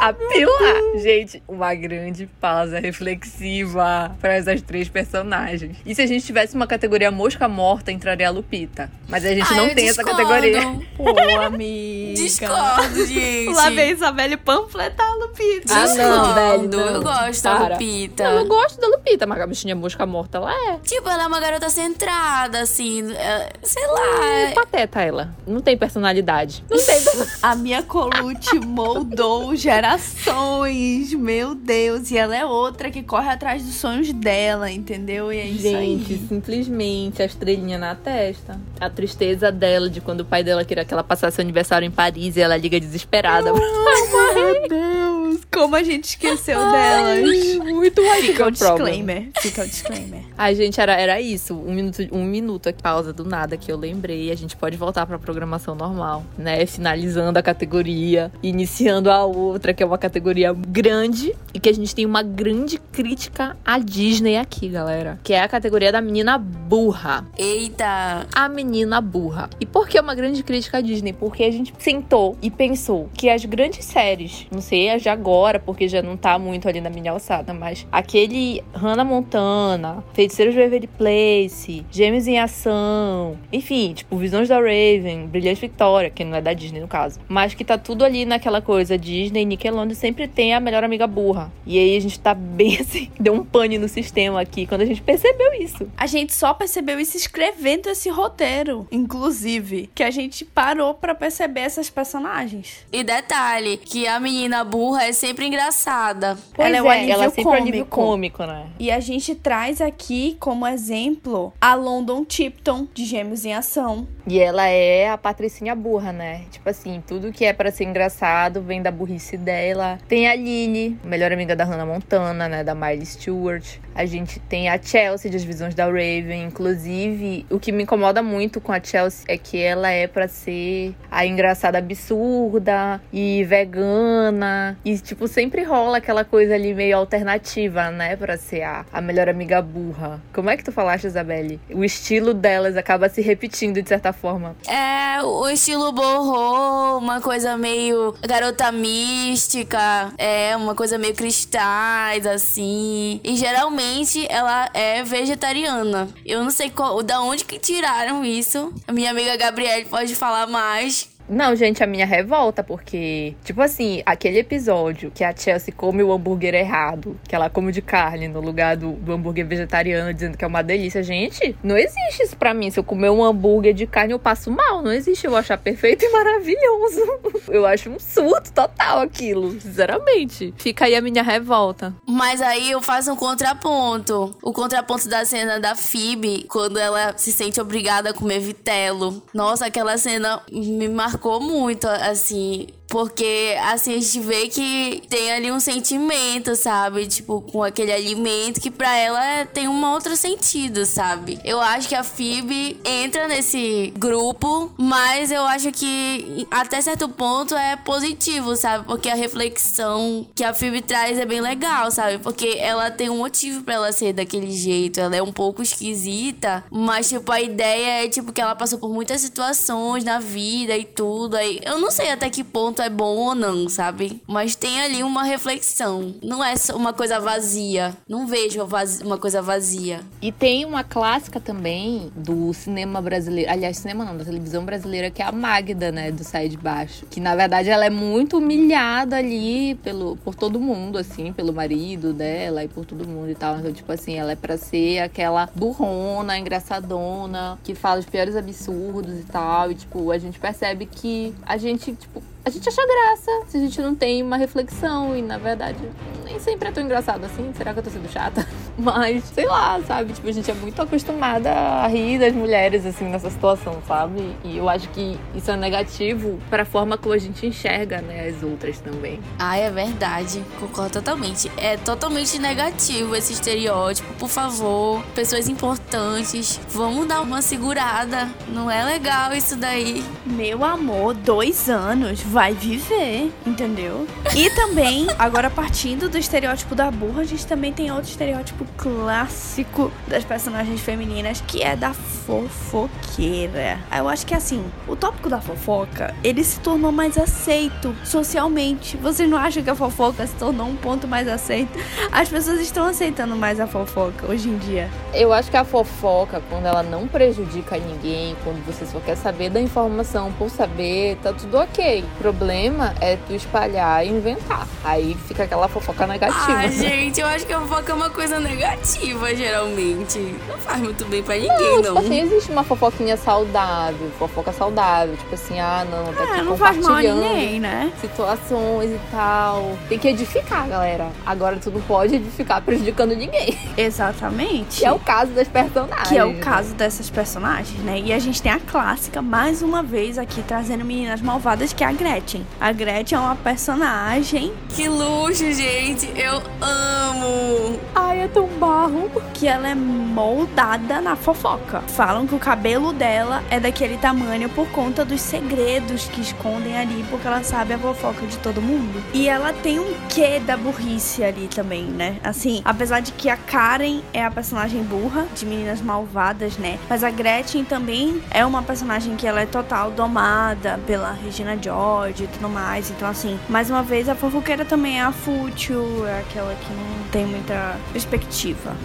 [0.00, 0.98] A Pilar!
[1.00, 5.76] Gente, uma grande pausa reflexiva para essas três personagens.
[5.86, 8.90] E se a gente tivesse uma categoria mosca morta, entraria a Lupita.
[9.08, 10.28] Mas a gente Ah, não tem essa discordo.
[10.28, 10.80] categoria.
[10.96, 12.14] Pô, amiga.
[12.14, 13.52] Discordo, gente.
[13.54, 15.72] Lá vem Isabelle panfletar a Lupita.
[15.74, 16.86] Ah, não, velho, não.
[16.96, 17.68] Eu gosto da Para.
[17.74, 18.24] Lupita.
[18.24, 20.78] Não, eu gosto da Lupita, mas a bichinha mosca morta, ela é.
[20.78, 23.12] Tipo, ela é uma garota centrada, assim.
[23.14, 24.54] é, sei É lá.
[24.54, 25.34] pateta ela.
[25.46, 26.64] Não tem personalidade.
[26.68, 27.38] Não tem personalidade.
[27.42, 32.10] A minha Colucci moldou gerações, meu Deus.
[32.10, 35.32] E ela é outra que corre atrás dos sonhos dela, entendeu?
[35.32, 36.26] E é isso Gente, aí.
[36.28, 38.58] simplesmente a estrelinha na testa.
[38.80, 41.90] A tristeza dela de quando o pai dela queria que ela passasse o aniversário em
[41.90, 43.52] Paris e ela liga desesperada.
[43.52, 47.54] Meu Deus, como a gente esqueceu delas.
[47.58, 48.52] Muito Fica o problem.
[48.52, 49.28] disclaimer.
[49.40, 50.22] Fica o disclaimer.
[50.36, 51.54] Ai, gente, era, era isso.
[51.54, 54.30] Um minuto, um minuto aqui, pausa do nada que eu lembrei.
[54.30, 56.64] A gente pode voltar pra programação normal, né?
[56.66, 61.94] Finalizando a categoria, iniciando a outra, que é uma categoria grande e que a gente
[61.94, 65.18] tem uma grande crítica à Disney aqui, galera.
[65.22, 67.26] Que é a categoria da menina burra.
[67.36, 68.26] Eita.
[68.34, 69.50] A menina burra.
[69.60, 71.12] E por que uma grande crítica à Disney?
[71.12, 75.58] Porque a gente sentou e pensou que as grandes séries, não sei as de agora,
[75.58, 80.60] porque já não tá muito ali na minha alçada, mas aquele Hannah Montana, Feiticeiros de
[80.60, 86.40] Waverly Place, Gêmeos em Ação, enfim, tipo, Visões da Raven, Brilhante Victoria, que não é
[86.40, 90.54] da Disney no caso, mas que tá tudo ali naquela coisa Disney, Nickelodeon sempre tem
[90.54, 91.52] a melhor amiga burra.
[91.66, 94.86] E aí a gente tá bem assim, deu um pane no sistema aqui quando a
[94.86, 95.88] gente percebeu isso.
[95.96, 101.60] A gente só percebeu isso escrevendo esse roteiro, inclusive, que a gente parou para perceber
[101.60, 102.86] essas personagens.
[102.92, 106.38] E detalhe, que a menina burra é sempre engraçada.
[106.54, 107.62] Pois ela é, o alívio ela é sempre cômico.
[107.62, 108.66] alívio cômico, né?
[108.78, 114.06] E a gente traz aqui como exemplo a London Tipton, de Gêmeos em Ação.
[114.26, 116.44] E ela é a patricinha burra, né?
[116.50, 119.98] Tipo assim, tudo que é para ser engraçado vem da burrice dela.
[120.08, 122.64] Tem a Lily, melhor amiga da Hannah Montana, né?
[122.64, 123.64] Da Miley Stewart.
[123.94, 126.44] A gente tem a Chelsea das Visões da Raven.
[126.44, 130.94] Inclusive, o que me incomoda muito com a Chelsea é que ela é para ser
[131.10, 134.76] a engraçada absurda e vegana.
[134.84, 138.16] E, tipo, sempre rola aquela coisa ali meio alternativa, né?
[138.16, 140.20] Pra ser a, a melhor amiga burra.
[140.32, 141.60] Como é que tu falaste, Isabelle?
[141.70, 144.56] O estilo delas acaba se repetindo de certa forma.
[144.66, 148.72] É, o estilo borrou, uma coisa meio garota
[149.12, 153.20] mística, é, uma coisa meio cristais, assim.
[153.22, 156.08] E geralmente ela é vegetariana.
[156.24, 158.72] Eu não sei qual, da onde que tiraram isso.
[158.86, 161.08] A minha amiga Gabriele pode falar mais.
[161.28, 166.12] Não, gente, a minha revolta, porque, tipo assim, aquele episódio que a Chelsea come o
[166.12, 170.44] hambúrguer errado, que ela come de carne no lugar do, do hambúrguer vegetariano, dizendo que
[170.44, 171.02] é uma delícia.
[171.02, 172.70] Gente, não existe isso pra mim.
[172.70, 174.82] Se eu comer um hambúrguer de carne, eu passo mal.
[174.82, 175.26] Não existe.
[175.26, 177.00] Eu achar perfeito e maravilhoso.
[177.48, 180.54] Eu acho um surto total aquilo, sinceramente.
[180.56, 181.94] Fica aí a minha revolta.
[182.06, 184.34] Mas aí eu faço um contraponto.
[184.42, 189.22] O contraponto da cena da Phoebe, quando ela se sente obrigada a comer vitelo.
[189.34, 192.68] Nossa, aquela cena me marcou muito, assim.
[192.92, 197.06] Porque, assim, a gente vê que tem ali um sentimento, sabe?
[197.06, 201.40] Tipo, com aquele alimento que pra ela tem um outro sentido, sabe?
[201.42, 207.54] Eu acho que a Phoebe entra nesse grupo, mas eu acho que até certo ponto
[207.54, 208.84] é positivo, sabe?
[208.84, 212.18] Porque a reflexão que a Phoebe traz é bem legal, sabe?
[212.18, 215.00] Porque ela tem um motivo para ela ser daquele jeito.
[215.00, 218.90] Ela é um pouco esquisita, mas, tipo, a ideia é, tipo, que ela passou por
[218.90, 221.38] muitas situações na vida e tudo.
[221.38, 224.22] Aí eu não sei até que ponto é bom ou não, sabe?
[224.26, 226.14] Mas tem ali uma reflexão.
[226.22, 227.96] Não é só uma coisa vazia.
[228.08, 228.66] Não vejo
[229.04, 230.00] uma coisa vazia.
[230.20, 233.50] E tem uma clássica também do cinema brasileiro.
[233.50, 236.10] Aliás, cinema não, da televisão brasileira, que é a Magda, né?
[236.10, 237.06] Do Sai de Baixo.
[237.06, 242.12] Que na verdade ela é muito humilhada ali pelo, por todo mundo, assim, pelo marido
[242.12, 243.58] dela e por todo mundo e tal.
[243.58, 249.18] Então, tipo assim, ela é pra ser aquela burrona, engraçadona, que fala os piores absurdos
[249.18, 249.70] e tal.
[249.70, 253.60] E, tipo, a gente percebe que a gente, tipo, a gente acha graça se a
[253.60, 255.16] gente não tem uma reflexão.
[255.16, 255.78] E na verdade,
[256.24, 257.52] nem sempre é tão engraçado assim.
[257.54, 258.46] Será que eu tô sendo chata?
[258.76, 260.12] Mas, sei lá, sabe?
[260.12, 264.34] Tipo, a gente é muito acostumada a rir das mulheres, assim, nessa situação, sabe?
[264.42, 268.28] E eu acho que isso é negativo para a forma como a gente enxerga, né,
[268.28, 269.20] as outras também.
[269.38, 270.42] Ah, é verdade.
[270.58, 271.52] Concordo totalmente.
[271.56, 274.12] É totalmente negativo esse estereótipo.
[274.14, 278.28] Por favor, pessoas importantes, vamos dar uma segurada.
[278.48, 280.02] Não é legal isso daí.
[280.24, 284.06] Meu amor, dois anos vai viver, entendeu?
[284.34, 289.92] E também, agora partindo do estereótipo da burra, a gente também tem outro estereótipo clássico
[290.08, 293.78] das personagens femininas, que é da fofoqueira.
[293.94, 298.96] Eu acho que assim, o tópico da fofoca, ele se tornou mais aceito socialmente.
[298.96, 301.78] Vocês não acham que a fofoca se tornou um ponto mais aceito?
[302.10, 304.88] As pessoas estão aceitando mais a fofoca hoje em dia.
[305.12, 309.50] Eu acho que a fofoca, quando ela não prejudica ninguém, quando você só quer saber
[309.50, 314.68] da informação por saber, tá tudo ok problema é tu espalhar e inventar.
[314.84, 316.58] Aí fica aquela fofoca negativa.
[316.58, 320.18] Ah, gente, eu acho que a fofoca é uma coisa negativa, geralmente.
[320.48, 321.82] Não faz muito bem pra ninguém, não.
[321.82, 321.82] não.
[321.82, 325.16] Tipo assim, existe uma fofoquinha saudável, fofoca saudável.
[325.16, 327.92] Tipo assim, ah, não, tá aqui É, não faz mal a compartilhando ninguém, né?
[328.00, 329.76] situações e tal.
[329.88, 331.10] Tem que edificar, galera.
[331.26, 333.58] Agora tu não pode edificar prejudicando ninguém.
[333.76, 334.78] Exatamente.
[334.78, 336.08] Que é o caso das personagens.
[336.08, 336.40] Que é o né?
[336.40, 337.98] caso dessas personagens, né?
[337.98, 341.88] E a gente tem a clássica, mais uma vez aqui, trazendo meninas malvadas, que é
[341.88, 342.11] a Gretchen.
[342.60, 345.62] A Gretchen é uma personagem Que luxo, gente.
[345.62, 347.80] Gente, eu amo!
[347.94, 349.10] Ai, é tão barro.
[349.32, 351.80] Que ela é moldada na fofoca.
[351.88, 357.04] Falam que o cabelo dela é daquele tamanho por conta dos segredos que escondem ali,
[357.10, 359.02] porque ela sabe a fofoca de todo mundo.
[359.14, 362.18] E ela tem um quê da burrice ali também, né?
[362.22, 366.78] Assim, apesar de que a Karen é a personagem burra, de meninas malvadas, né?
[366.88, 372.01] Mas a Gretchen também é uma personagem que ela é total domada pela Regina George
[372.10, 372.90] e tudo mais.
[372.90, 377.08] Então, assim, mais uma vez, a fofoqueira também é a fútil, é aquela que não
[377.10, 378.76] tem muita perspectiva.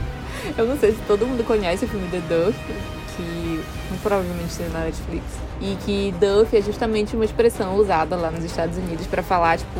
[0.57, 2.57] Eu não sei se todo mundo conhece o filme The Duff,
[3.17, 3.63] que
[4.01, 5.25] provavelmente tem na Netflix.
[5.59, 9.79] E que Duff é justamente uma expressão usada lá nos Estados Unidos para falar, tipo,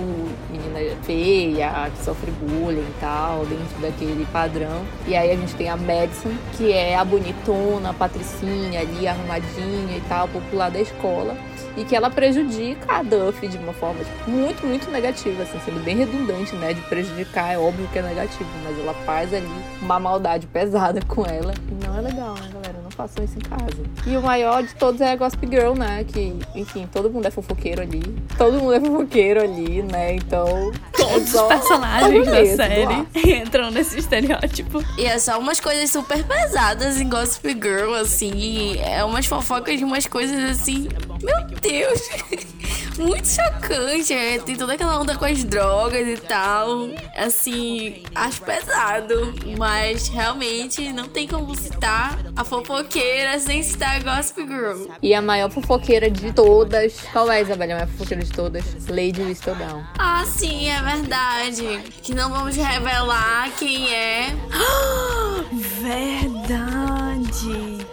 [0.49, 4.83] menina feia, que sofre bullying e tal, dentro daquele padrão.
[5.07, 9.97] E aí a gente tem a Madison, que é a bonitona, a patricinha ali, arrumadinha
[9.97, 11.37] e tal, popular da escola
[11.77, 15.83] e que ela prejudica a Duff de uma forma tipo, muito, muito negativa, assim, sendo
[15.83, 16.73] bem redundante, né?
[16.73, 19.47] De prejudicar, é óbvio que é negativo, mas ela faz ali
[19.79, 21.53] uma maldade pesada com ela.
[21.69, 22.66] E não é legal, né, galera?
[22.97, 23.83] Façam isso em casa.
[24.07, 26.03] E o maior de todos é a Gossip Girl, né?
[26.03, 28.01] Que, enfim, todo mundo é fofoqueiro ali.
[28.35, 30.15] Todo mundo é fofoqueiro ali, né?
[30.15, 30.71] Então.
[30.93, 33.07] Todos os personagens da série
[33.39, 34.83] entram nesse estereótipo.
[34.97, 38.79] E é só umas coisas super pesadas em Gossip Girl, assim.
[38.79, 40.87] É umas fofocas de umas coisas assim.
[41.21, 42.01] Meu Deus!
[42.97, 44.11] Muito chocante.
[44.11, 46.89] É, tem toda aquela onda com as drogas e tal.
[47.15, 49.35] Assim, acho pesado.
[49.57, 52.43] Mas realmente não tem como citar a
[52.87, 54.87] fofoqueira sem citar Gossip Girl.
[55.01, 56.99] E a maior fofoqueira de todas.
[57.11, 57.73] Qual é, Isabela?
[57.73, 58.63] A maior fofoqueira de todas?
[58.87, 59.83] Lady Whistledown.
[59.99, 61.81] Ah, sim, é verdade.
[62.01, 64.33] Que não vamos revelar quem é.
[65.51, 66.57] Verdade.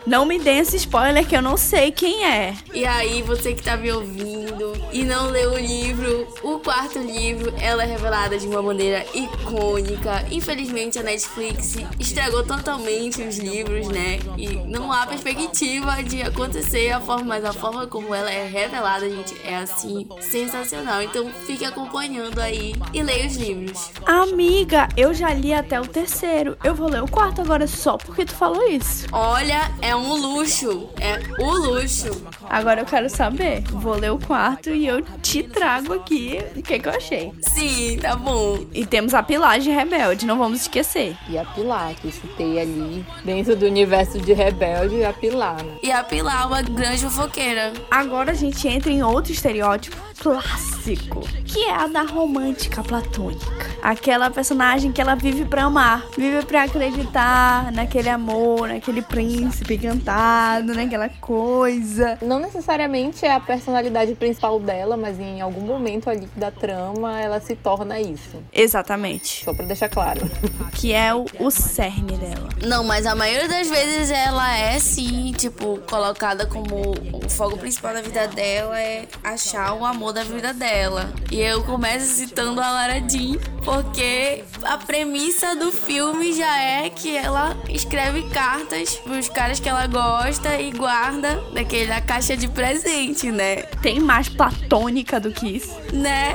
[0.06, 2.54] Não me dê esse spoiler que eu não sei quem é.
[2.72, 7.52] E aí, você que tá me ouvindo e não leu o livro, o quarto livro,
[7.60, 10.24] ela é revelada de uma maneira icônica.
[10.30, 14.18] Infelizmente, a Netflix estragou totalmente os livros, né?
[14.36, 19.08] E não há perspectiva de acontecer a forma, mas a forma como ela é revelada,
[19.08, 21.02] gente, é assim, sensacional.
[21.02, 23.90] Então, fique acompanhando aí e leia os livros.
[24.06, 26.56] Amiga, eu já li até o terceiro.
[26.62, 29.06] Eu vou ler o quarto agora só porque tu falou isso.
[29.12, 30.88] Olha, é um luxo.
[31.00, 32.10] É o luxo.
[32.48, 33.62] Agora eu quero saber.
[33.70, 37.32] Vou ler o quarto e eu te trago aqui o que, que eu achei.
[37.42, 38.64] Sim, tá bom.
[38.72, 41.16] E temos a Pilagem Rebelde, não vamos esquecer.
[41.28, 45.76] E a Pilar, que citei ali, dentro do universo de Rebelde, a Pilar, né?
[45.82, 47.72] E a Pilar, uma grande fofoqueira.
[47.90, 53.44] Agora a gente entra em outro estereótipo clássico, que é a da romântica platônica.
[53.82, 60.74] Aquela personagem que ela vive pra amar, vive pra acreditar naquele amor, naquele príncipe cantado,
[60.74, 62.18] naquela coisa.
[62.22, 67.40] Não necessariamente é a personalidade principal dela, mas em algum momento ali da trama ela
[67.40, 68.42] se torna isso.
[68.52, 69.44] Exatamente.
[69.44, 70.20] Só pra deixar claro.
[70.74, 72.48] Que é o, o cerne dela.
[72.66, 77.94] Não, mas a maioria das vezes ela é sim, tipo, colocada como o foco principal
[77.94, 81.12] da vida dela é achar o amor da vida dela.
[81.30, 87.16] E eu começo citando a Lara Jean, porque a premissa do filme já é que
[87.16, 93.30] ela escreve cartas pros caras que ela gosta e guarda daquele da caixa de presente,
[93.30, 93.62] né?
[93.82, 95.74] Tem mais platônica do que isso.
[95.92, 96.34] Né?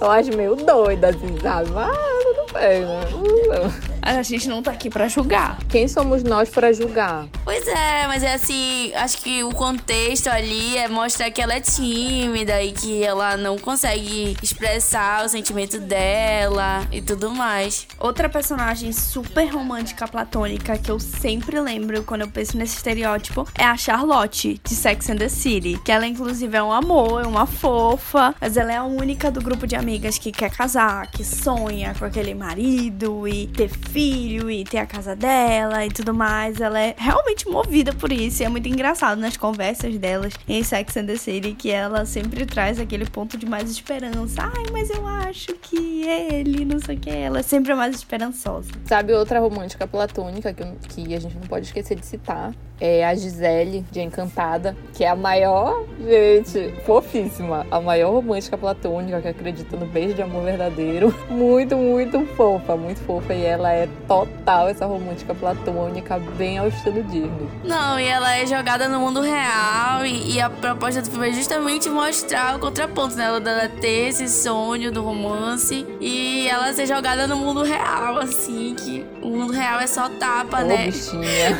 [0.00, 1.70] Eu acho meio doida, assim, sabe?
[1.70, 3.93] Mas tudo bem, né?
[4.06, 5.58] A gente não tá aqui pra julgar.
[5.66, 7.26] Quem somos nós pra julgar?
[7.42, 11.60] Pois é, mas é assim, acho que o contexto ali é mostrar que ela é
[11.60, 17.86] tímida e que ela não consegue expressar o sentimento dela e tudo mais.
[17.98, 23.64] Outra personagem super romântica platônica que eu sempre lembro quando eu penso nesse estereótipo é
[23.64, 25.80] a Charlotte, de Sex and the City.
[25.82, 29.40] Que ela, inclusive, é um amor, é uma fofa, mas ela é a única do
[29.40, 34.64] grupo de amigas que quer casar, que sonha com aquele marido e ter filho e
[34.64, 36.60] ter a casa dela e tudo mais.
[36.60, 38.42] Ela é realmente movida por isso.
[38.42, 42.44] E é muito engraçado nas conversas delas em Sex and the City que ela sempre
[42.44, 44.42] traz aquele ponto de mais esperança.
[44.42, 47.08] Ai, mas eu acho que ele, não sei o que.
[47.08, 48.68] Ela é sempre mais esperançosa.
[48.84, 52.52] Sabe outra romântica platônica que, que a gente não pode esquecer de citar?
[52.80, 57.64] É a Gisele, de Encantada, que é a maior, gente, fofíssima.
[57.70, 61.14] A maior romântica platônica que acredita no beijo de amor verdadeiro.
[61.30, 63.34] Muito, muito fofa, muito fofa.
[63.34, 67.48] E ela é total essa romântica platônica, bem ao estilo Disney.
[67.64, 70.04] Não, e ela é jogada no mundo real.
[70.04, 73.44] E, e a proposta do filme é justamente mostrar o contraponto dela, né?
[73.44, 79.06] dela ter esse sonho do romance e ela ser jogada no mundo real, assim, que
[79.22, 80.86] o mundo real é só tapa, Ô, né?
[80.86, 81.58] bichinha.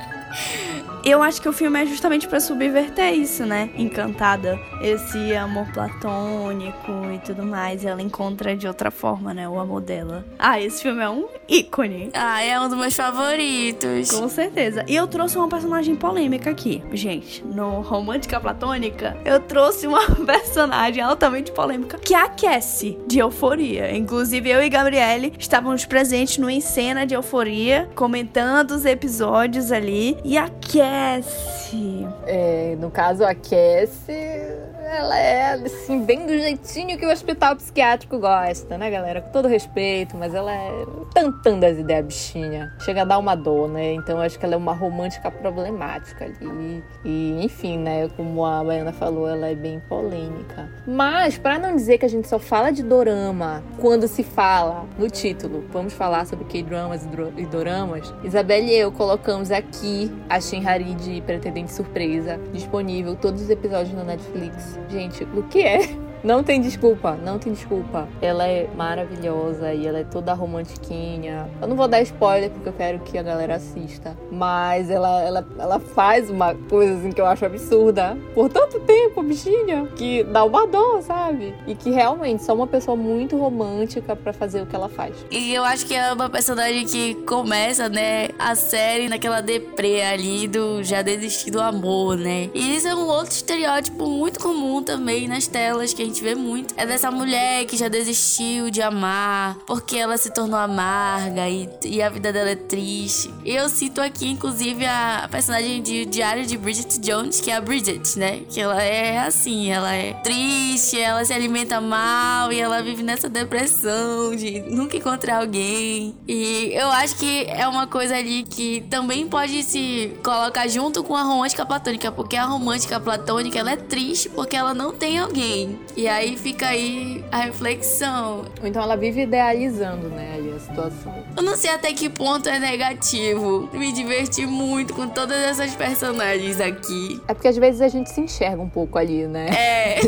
[1.05, 3.71] eu acho que o filme é justamente para subverter isso, né?
[3.77, 7.85] Encantada, esse amor platônico e tudo mais.
[7.85, 9.49] Ela encontra de outra forma, né?
[9.49, 10.25] O amor dela.
[10.39, 12.11] Ah, esse filme é um ícone.
[12.15, 14.11] Ah, é um dos meus favoritos.
[14.11, 14.85] Com certeza.
[14.89, 17.45] E eu trouxe uma personagem polêmica aqui, gente.
[17.45, 23.95] No Romântica Platônica, eu trouxe uma personagem altamente polêmica que é a Cassie, de Euforia.
[23.95, 30.17] Inclusive, eu e Gabriele estávamos presentes no Encena de Euforia, comentando os episódios ali.
[30.25, 30.49] E a
[30.95, 32.07] Cassie.
[32.25, 34.64] É, no caso, a Cassie
[34.95, 39.21] ela é, assim, bem do jeitinho que o hospital psiquiátrico gosta, né, galera?
[39.21, 42.73] Com todo respeito, mas ela é tantando das ideias bichinha.
[42.81, 43.93] Chega a dar uma dor, né?
[43.95, 46.83] Então acho que ela é uma romântica problemática ali.
[47.05, 50.69] E, enfim, né, como a Baiana falou, ela é bem polêmica.
[50.87, 55.09] Mas, para não dizer que a gente só fala de dorama quando se fala no
[55.09, 61.21] título, vamos falar sobre K-dramas e doramas, Isabelle e eu colocamos aqui a Shinhari de
[61.23, 64.79] Pretendente Surpresa, disponível todos os episódios na Netflix.
[64.89, 65.81] Gente, o que é?
[66.25, 68.09] Não tem desculpa, não tem desculpa.
[68.23, 71.51] Ela é maravilhosa e ela é toda romantiquinha.
[71.61, 74.17] Eu não vou dar spoiler porque eu quero que a galera assista.
[74.33, 78.17] Mas ela, ela, ela faz uma coisa assim que eu acho absurda.
[78.35, 79.87] Por tanto tempo, bichinha.
[79.97, 81.55] Que dá uma dor, sabe?
[81.67, 85.15] E que realmente só uma pessoa muito romântica para fazer o que ela faz.
[85.31, 90.49] E eu acho que é uma personagem que começa, né, a série naquela deprê ali
[90.49, 92.49] do já desistir do amor, né?
[92.55, 96.23] E isso é um outro estereótipo muito comum também nas telas que a gente gente
[96.23, 101.49] vê muito é dessa mulher que já desistiu de amar porque ela se tornou amarga
[101.49, 103.35] e, e a vida dela é triste.
[103.45, 108.17] Eu cito aqui, inclusive, a personagem de Diário de Bridget Jones, que é a Bridget,
[108.17, 108.43] né?
[108.49, 113.29] Que ela é assim, ela é triste, ela se alimenta mal e ela vive nessa
[113.29, 116.15] depressão de nunca encontrar alguém.
[116.29, 121.17] E eu acho que é uma coisa ali que também pode se colocar junto com
[121.17, 125.79] a romântica platônica, porque a romântica platônica ela é triste porque ela não tem alguém.
[125.97, 128.45] E aí fica aí a reflexão.
[128.61, 131.25] Ou então ela vive idealizando, né, ali a situação.
[131.37, 133.69] Eu não sei até que ponto é negativo.
[133.73, 137.21] Me diverti muito com todas essas personagens aqui.
[137.29, 139.47] É porque às vezes a gente se enxerga um pouco ali, né?
[139.51, 140.01] É.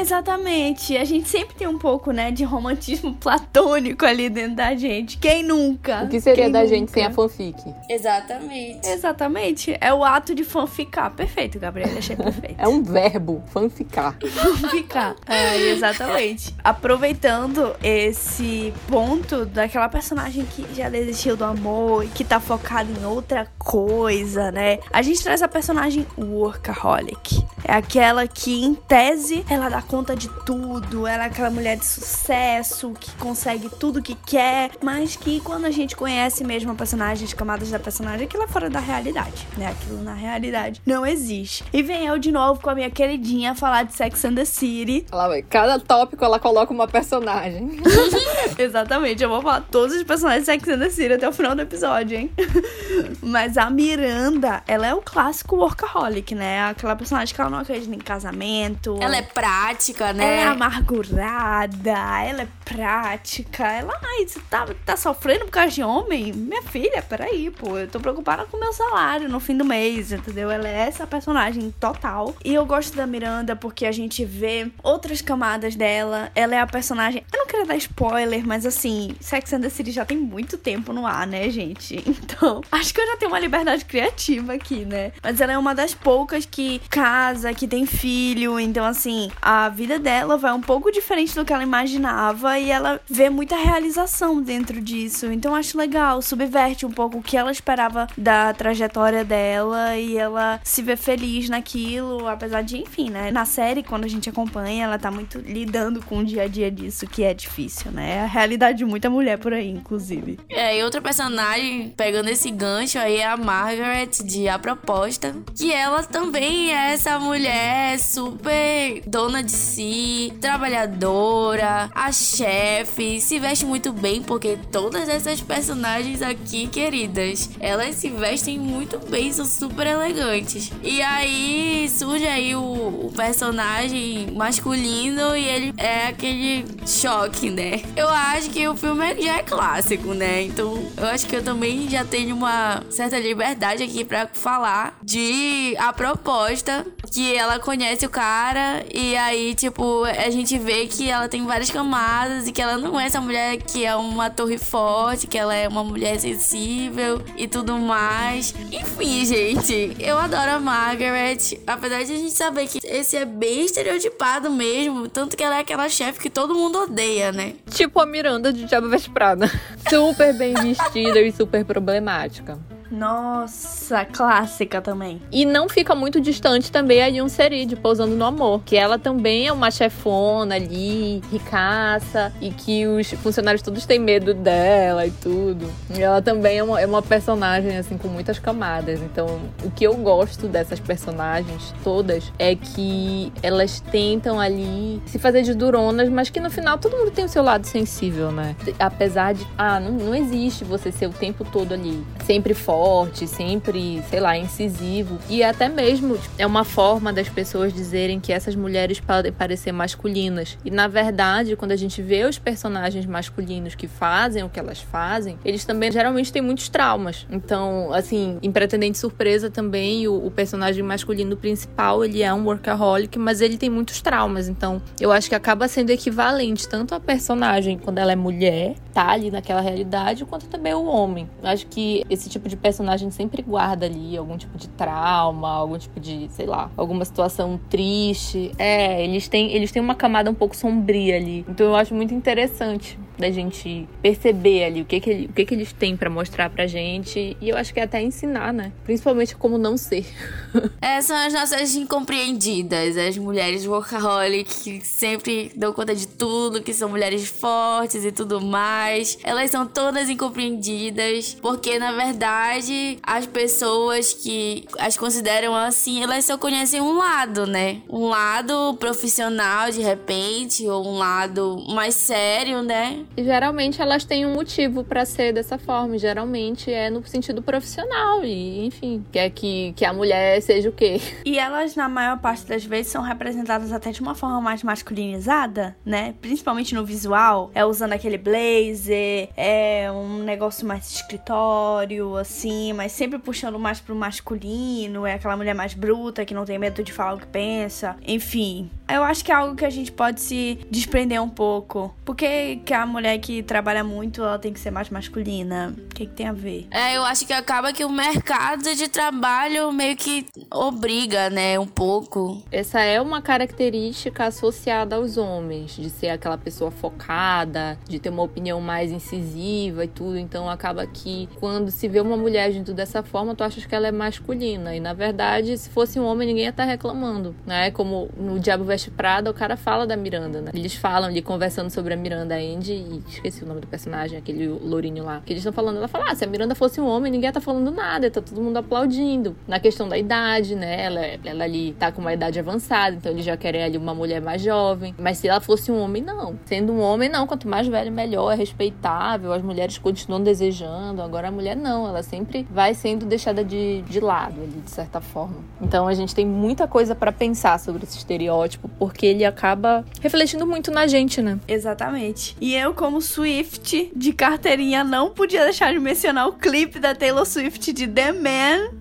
[0.04, 0.98] Exatamente.
[0.98, 5.18] A gente sempre tem um pouco, né, de romantismo platônico ali dentro da gente.
[5.18, 6.04] Quem nunca?
[6.04, 6.76] O que seria Quem da nunca?
[6.76, 7.56] gente sem a fanfic?
[7.90, 8.88] Exatamente.
[8.88, 9.78] Exatamente.
[9.80, 11.10] É o ato de fanficar.
[11.12, 11.98] Perfeito, Gabriela.
[11.98, 12.56] Achei perfeito.
[12.58, 14.18] É um verbo, fanficar.
[14.28, 15.16] fanficar.
[15.26, 16.54] É, exatamente.
[16.62, 23.06] Aproveitando esse ponto daquela personagem que já desistiu do amor e que tá focada em
[23.06, 24.80] outra coisa, né?
[24.92, 27.42] A gente traz a personagem workaholic.
[27.64, 31.86] É aquela que, em tese, ela dá conta de tudo, ela é aquela mulher de
[31.86, 37.24] sucesso que consegue tudo que quer, mas que quando a gente conhece mesmo a personagem,
[37.28, 39.68] as camadas da personagem, aquilo é fora da realidade, né?
[39.68, 41.64] Aquilo na realidade não existe.
[41.72, 45.06] E vem eu de novo com a minha queridinha falar de Sex and the City.
[45.12, 47.80] Ela vai, cada tópico ela coloca uma personagem.
[48.58, 51.54] Exatamente, eu vou falar todos os personagens de Sex and the City até o final
[51.54, 52.32] do episódio, hein?
[53.22, 56.64] Mas a Miranda, ela é o clássico workaholic, né?
[56.64, 58.98] Aquela personagem que ela não acredita em casamento.
[59.00, 60.24] Ela é prática, né?
[60.24, 63.66] Ela é amargurada, ela é prática.
[63.66, 66.32] Ela, ai, você tá, tá sofrendo por causa de homem?
[66.32, 70.12] Minha filha, peraí, pô, eu tô preocupada com o meu salário no fim do mês,
[70.12, 70.50] entendeu?
[70.50, 72.36] Ela é essa personagem total.
[72.44, 76.32] E eu gosto da Miranda porque a gente vê outras camadas dela.
[76.34, 77.24] Ela é a personagem.
[77.32, 80.94] Eu não queria dar spoiler, mas assim, Sex and the City já tem muito tempo
[80.94, 82.04] no ar, né, gente?
[82.24, 85.12] Então, acho que eu já tenho uma liberdade criativa aqui, né?
[85.22, 88.60] Mas ela é uma das poucas que casa, que tem filho.
[88.60, 93.02] Então, assim, a vida dela vai um pouco diferente do que ela imaginava e ela
[93.10, 95.26] vê muita realização dentro disso.
[95.26, 100.60] Então, acho legal, subverte um pouco o que ela esperava da trajetória dela e ela
[100.64, 103.32] se vê feliz naquilo, apesar de, enfim, né?
[103.32, 106.72] Na série, quando a gente acompanha, ela tá muito lidando com o dia a dia
[106.72, 108.18] disso, que é difícil, né?
[108.18, 110.40] É a realidade de muita mulher por aí, inclusive.
[110.50, 115.72] É, e outra personagem, pegando esse gancho aí, é a Margaret de A Proposta, que
[115.72, 123.92] ela também é essa mulher super dona de si, trabalhadora, a chefe, se veste muito
[123.92, 130.72] bem, porque todas essas personagens aqui, queridas, elas se vestem muito bem, são super elegantes.
[130.84, 137.82] E aí surge aí o, o personagem masculino e ele é aquele choque, né?
[137.96, 140.44] Eu acho que o filme já é clássico, né?
[140.44, 145.76] Então eu acho que eu também já tenho uma certa liberdade aqui para falar de
[145.78, 151.28] a proposta, que ela conhece o cara e aí, tipo, a gente vê que ela
[151.28, 155.28] tem várias camadas e que ela não é essa mulher que é uma torre forte,
[155.28, 158.54] que ela é uma mulher sensível e tudo mais.
[158.72, 163.66] Enfim, gente, eu adoro a Margaret, apesar de a gente saber que esse é bem
[163.66, 167.54] estereotipado mesmo, tanto que ela é aquela chefe que todo mundo odeia, né?
[167.70, 169.50] Tipo a Miranda de Diabo Veste Prada.
[169.90, 172.73] Super bem vestida e super problemática.
[172.94, 175.20] Nossa, clássica também.
[175.32, 179.00] E não fica muito distante também a Yun Seri de Pousando no Amor, que ela
[179.00, 185.12] também é uma chefona ali, ricaça, e que os funcionários todos têm medo dela e
[185.12, 185.66] tudo.
[185.98, 189.02] E ela também é uma, é uma personagem, assim, com muitas camadas.
[189.02, 195.42] Então, o que eu gosto dessas personagens todas é que elas tentam ali se fazer
[195.42, 198.56] de duronas, mas que no final todo mundo tem o seu lado sensível, né?
[198.78, 203.26] Apesar de, ah, não, não existe você ser o tempo todo ali, sempre forte forte,
[203.26, 205.18] sempre, sei lá, incisivo.
[205.30, 210.58] E até mesmo é uma forma das pessoas dizerem que essas mulheres podem parecer masculinas.
[210.66, 214.82] E na verdade, quando a gente vê os personagens masculinos que fazem o que elas
[214.82, 217.26] fazem, eles também geralmente têm muitos traumas.
[217.32, 223.18] Então, assim, em Pretendente Surpresa também, o, o personagem masculino principal, ele é um workaholic,
[223.18, 224.50] mas ele tem muitos traumas.
[224.50, 229.10] Então, eu acho que acaba sendo equivalente tanto a personagem quando ela é mulher, tá
[229.10, 231.30] ali naquela realidade, quanto também o homem.
[231.42, 232.73] Eu acho que esse tipo de personagem
[233.12, 238.52] sempre guarda ali algum tipo de trauma, algum tipo de, sei lá, alguma situação triste.
[238.58, 241.46] É, eles têm, eles têm uma camada um pouco sombria ali.
[241.48, 245.54] Então eu acho muito interessante da gente perceber ali o que que, o que, que
[245.54, 247.38] eles têm para mostrar pra gente.
[247.40, 248.72] E eu acho que é até ensinar, né?
[248.84, 250.06] Principalmente como não ser.
[250.82, 256.74] é, são as nossas incompreendidas, as mulheres workaholic que sempre dão conta de tudo, que
[256.74, 259.18] são mulheres fortes e tudo mais.
[259.24, 266.38] Elas são todas incompreendidas, porque na verdade as pessoas que as consideram assim, elas só
[266.38, 267.82] conhecem um lado, né?
[267.90, 273.04] Um lado profissional de repente, ou um lado mais sério, né?
[273.16, 275.98] E geralmente elas têm um motivo para ser dessa forma.
[275.98, 281.00] Geralmente é no sentido profissional e, enfim, quer que, que a mulher seja o quê?
[281.26, 285.76] E elas, na maior parte das vezes, são representadas até de uma forma mais masculinizada,
[285.86, 286.16] né?
[286.22, 287.52] Principalmente no visual.
[287.54, 293.96] É usando aquele blazer, é um negócio mais escritório, assim, mas sempre puxando mais pro
[293.96, 295.06] masculino.
[295.06, 297.96] É aquela mulher mais bruta que não tem medo de falar o que pensa.
[298.08, 301.94] Enfim, eu acho que é algo que a gente pode se desprender um pouco.
[302.06, 305.74] Porque que a mulher que trabalha muito, ela tem que ser mais masculina.
[305.76, 306.68] O que, que tem a ver?
[306.70, 311.66] É, eu acho que acaba que o mercado de trabalho meio que obriga, né, um
[311.66, 312.42] pouco.
[312.52, 318.22] Essa é uma característica associada aos homens, de ser aquela pessoa focada, de ter uma
[318.22, 320.18] opinião mais incisiva e tudo.
[320.18, 323.88] Então acaba que quando se vê uma mulher agindo dessa forma, tu achas que ela
[323.88, 324.76] é masculina.
[324.76, 327.72] E na verdade, se fosse um homem, ninguém ia estar reclamando, né?
[327.72, 330.52] Como no Diabo Veste Prada, o cara fala da Miranda, né?
[330.54, 335.04] Eles falam ali conversando sobre a Miranda Andy esqueci o nome do personagem, aquele lourinho
[335.04, 335.22] lá.
[335.26, 337.42] Que eles estão falando, ela fala: ah, se a Miranda fosse um homem, ninguém tá
[337.42, 339.36] falando nada, tá todo mundo aplaudindo.
[339.48, 340.84] Na questão da idade, né?
[340.84, 344.22] Ela, ela ali tá com uma idade avançada, então eles já querem ali uma mulher
[344.22, 344.94] mais jovem.
[344.98, 346.38] Mas se ela fosse um homem, não.
[346.46, 347.28] Sendo um homem, não.
[347.28, 351.02] Quanto mais velho, melhor, é respeitável, as mulheres continuam desejando.
[351.02, 355.02] Agora a mulher não, ela sempre vai sendo deixada de, de lado ali, de certa
[355.02, 355.38] forma.
[355.62, 360.46] Então a gente tem muita coisa para pensar sobre esse estereótipo, porque ele acaba refletindo
[360.46, 361.40] muito na gente, né?
[361.48, 362.36] Exatamente.
[362.40, 367.26] E eu, como Swift de carteirinha, não podia deixar de mencionar o clipe da Taylor
[367.26, 368.72] Swift de The Man,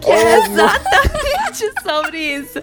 [0.00, 2.60] que é exatamente sobre isso.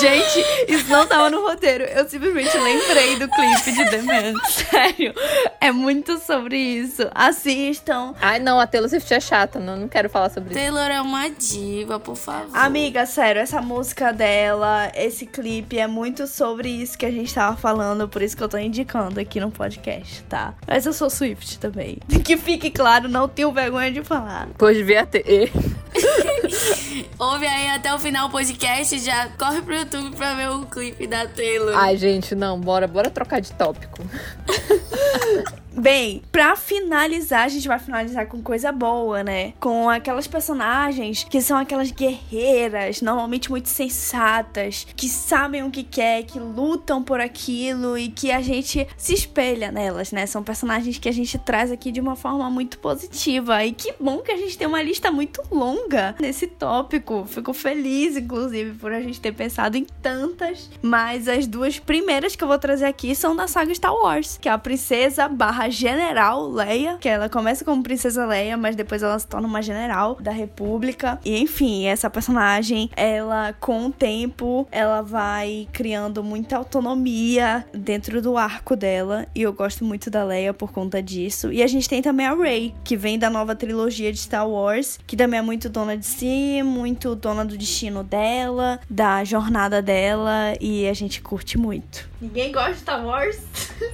[0.00, 1.84] Gente, isso não tava no roteiro.
[1.84, 4.34] Eu simplesmente lembrei do clipe de The Man.
[4.48, 5.14] Sério.
[5.60, 7.08] É muito sobre isso.
[7.14, 8.14] Assistam.
[8.20, 9.58] Ai, não, a Taylor Swift é chata.
[9.58, 10.88] Não, não quero falar sobre Taylor isso.
[10.88, 12.56] Taylor é uma diva, por favor.
[12.56, 17.56] Amiga, sério, essa música dela, esse clipe é muito sobre isso que a gente tava
[17.56, 20.54] falando, por isso que eu tô indicando aqui no podcast, tá?
[20.66, 21.98] Mas eu sou Swift também.
[22.28, 24.48] Que fique claro, não tenho vergonha de falar.
[24.58, 25.50] Pois devia ter.
[27.18, 30.66] Ouve aí até o final do podcast e já corre pro YouTube pra ver o
[30.66, 31.74] clipe da Taylor.
[31.74, 34.02] Ai, gente, não, bora, bora trocar de tópico.
[35.72, 39.52] Bem, pra finalizar, a gente vai finalizar com coisa boa, né?
[39.60, 46.24] Com aquelas personagens que são aquelas guerreiras, normalmente muito sensatas, que sabem o que quer,
[46.24, 50.26] que lutam por aquilo e que a gente se espelha nelas, né?
[50.26, 53.64] São personagens que a gente traz aqui de uma forma muito positiva.
[53.64, 57.24] E que bom que a gente tem uma lista muito longa nesse tópico.
[57.26, 60.70] Fico feliz, inclusive, por a gente ter pensado em tantas.
[60.82, 64.48] Mas as duas primeiras que eu vou trazer aqui são da saga Star Wars, que
[64.48, 69.02] é a Princesa barra a General Leia, que ela começa como Princesa Leia, mas depois
[69.02, 71.18] ela se torna uma general da República.
[71.24, 78.36] E enfim, essa personagem, ela com o tempo, ela vai criando muita autonomia dentro do
[78.36, 79.26] arco dela.
[79.34, 81.52] E eu gosto muito da Leia por conta disso.
[81.52, 85.00] E a gente tem também a Rey, que vem da nova trilogia de Star Wars,
[85.08, 90.54] que também é muito dona de si, muito dona do destino dela, da jornada dela.
[90.60, 92.08] E a gente curte muito.
[92.20, 93.38] Ninguém gosta de Star Wars?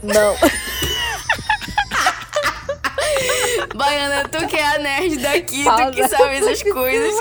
[0.03, 0.35] Não.
[3.75, 7.15] Baiana, tu que é a nerd daqui, tu que sabe essas coisas.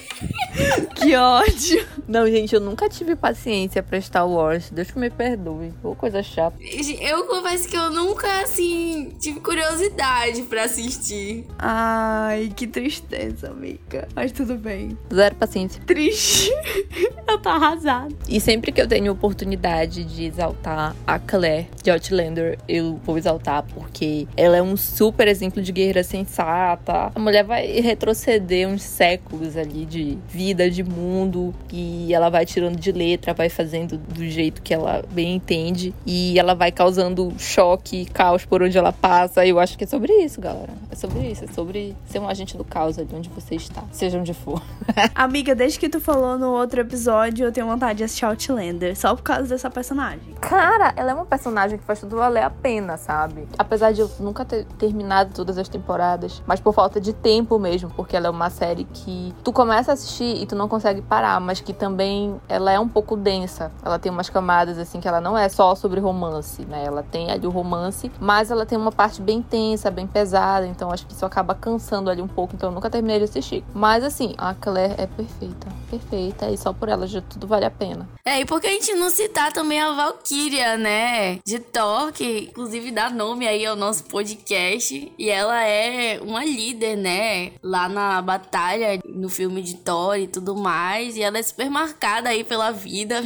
[0.95, 1.87] que ódio.
[2.07, 4.69] Não, gente, eu nunca tive paciência pra Star Wars.
[4.69, 5.73] Deus que me perdoe.
[5.83, 6.57] Ou coisa chata.
[6.99, 11.45] Eu confesso que eu nunca, assim, tive curiosidade pra assistir.
[11.57, 14.07] Ai, que tristeza, amiga.
[14.15, 14.97] Mas tudo bem.
[15.13, 15.81] Zero paciência.
[15.85, 16.49] Triste.
[17.27, 18.13] eu tô arrasada.
[18.27, 23.63] E sempre que eu tenho oportunidade de exaltar a Claire de Outlander, eu vou exaltar
[23.63, 27.11] porque ela é um super exemplo de guerreira sensata.
[27.13, 30.40] A mulher vai retroceder uns séculos ali de vida,
[30.71, 31.53] de mundo.
[31.71, 35.93] E e ela vai tirando de letra, vai fazendo do jeito que ela bem entende
[36.05, 39.45] e ela vai causando choque, caos por onde ela passa.
[39.45, 40.73] Eu acho que é sobre isso, galera.
[40.89, 44.17] É sobre isso, é sobre ser um agente do caos ali onde você está, seja
[44.17, 44.61] onde for.
[45.15, 49.15] Amiga, desde que tu falou no outro episódio, eu tenho vontade de assistir Outlander, só
[49.15, 50.33] por causa dessa personagem.
[50.39, 53.47] Cara, ela é uma personagem que faz tudo valer a pena, sabe?
[53.57, 57.89] Apesar de eu nunca ter terminado todas as temporadas, mas por falta de tempo mesmo,
[57.91, 61.39] porque ela é uma série que tu começa a assistir e tu não consegue parar,
[61.39, 63.71] mas que também ela é um pouco densa.
[63.83, 66.83] Ela tem umas camadas assim que ela não é só sobre romance, né?
[66.85, 70.91] Ela tem ali o romance, mas ela tem uma parte bem tensa, bem pesada, então
[70.91, 73.63] acho que isso acaba cansando ali um pouco, então eu nunca terminei de assistir.
[73.73, 77.71] Mas assim, a Claire é perfeita, perfeita e só por ela já tudo vale a
[77.71, 78.07] pena.
[78.23, 81.39] É, e porque a gente não citar também a Valkyria, né?
[81.45, 86.95] De Thor, que inclusive dá nome aí ao nosso podcast, e ela é uma líder,
[86.95, 87.51] né?
[87.63, 92.29] Lá na batalha no filme de Thor e tudo mais, e ela é super marcada
[92.29, 93.21] aí pela vida.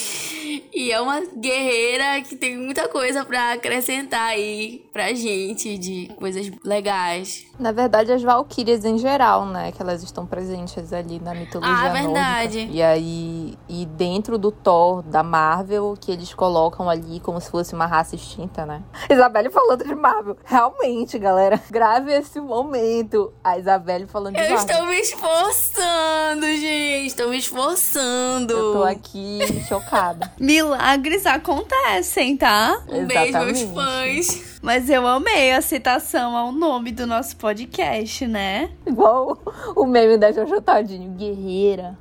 [0.72, 6.50] e é uma guerreira que tem muita coisa para acrescentar aí pra gente de coisas
[6.64, 7.46] legais.
[7.58, 9.70] Na verdade, as valquírias em geral, né?
[9.72, 12.58] Que elas estão presentes ali na mitologia Ah, verdade.
[12.58, 12.72] Nórdica.
[12.72, 17.72] E aí, e dentro do Thor, da Marvel, que eles colocam ali como se fosse
[17.74, 18.82] uma raça extinta, né?
[19.08, 20.36] Isabelle falando de Marvel.
[20.44, 23.32] Realmente, galera, grave esse momento.
[23.42, 24.66] A Isabelle falando de Eu Marvel.
[24.74, 27.06] estou me esforçando, gente.
[27.06, 28.52] Estou me esforçando.
[28.52, 29.38] Eu tô aqui
[29.68, 30.32] chocada.
[30.40, 32.82] Milagres acontecem, tá?
[32.88, 33.74] Um beijo, meus Exatamente.
[33.74, 34.53] fãs.
[34.64, 38.70] Mas eu amei a citação ao nome do nosso podcast, né?
[38.86, 39.38] Igual
[39.76, 41.10] o meme da Jojo Todinho.
[41.10, 41.98] Guerreira.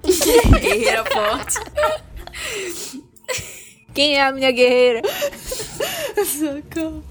[0.61, 1.59] Guerreira forte.
[3.93, 5.01] Quem é a minha guerreira?
[6.25, 7.03] Socorro.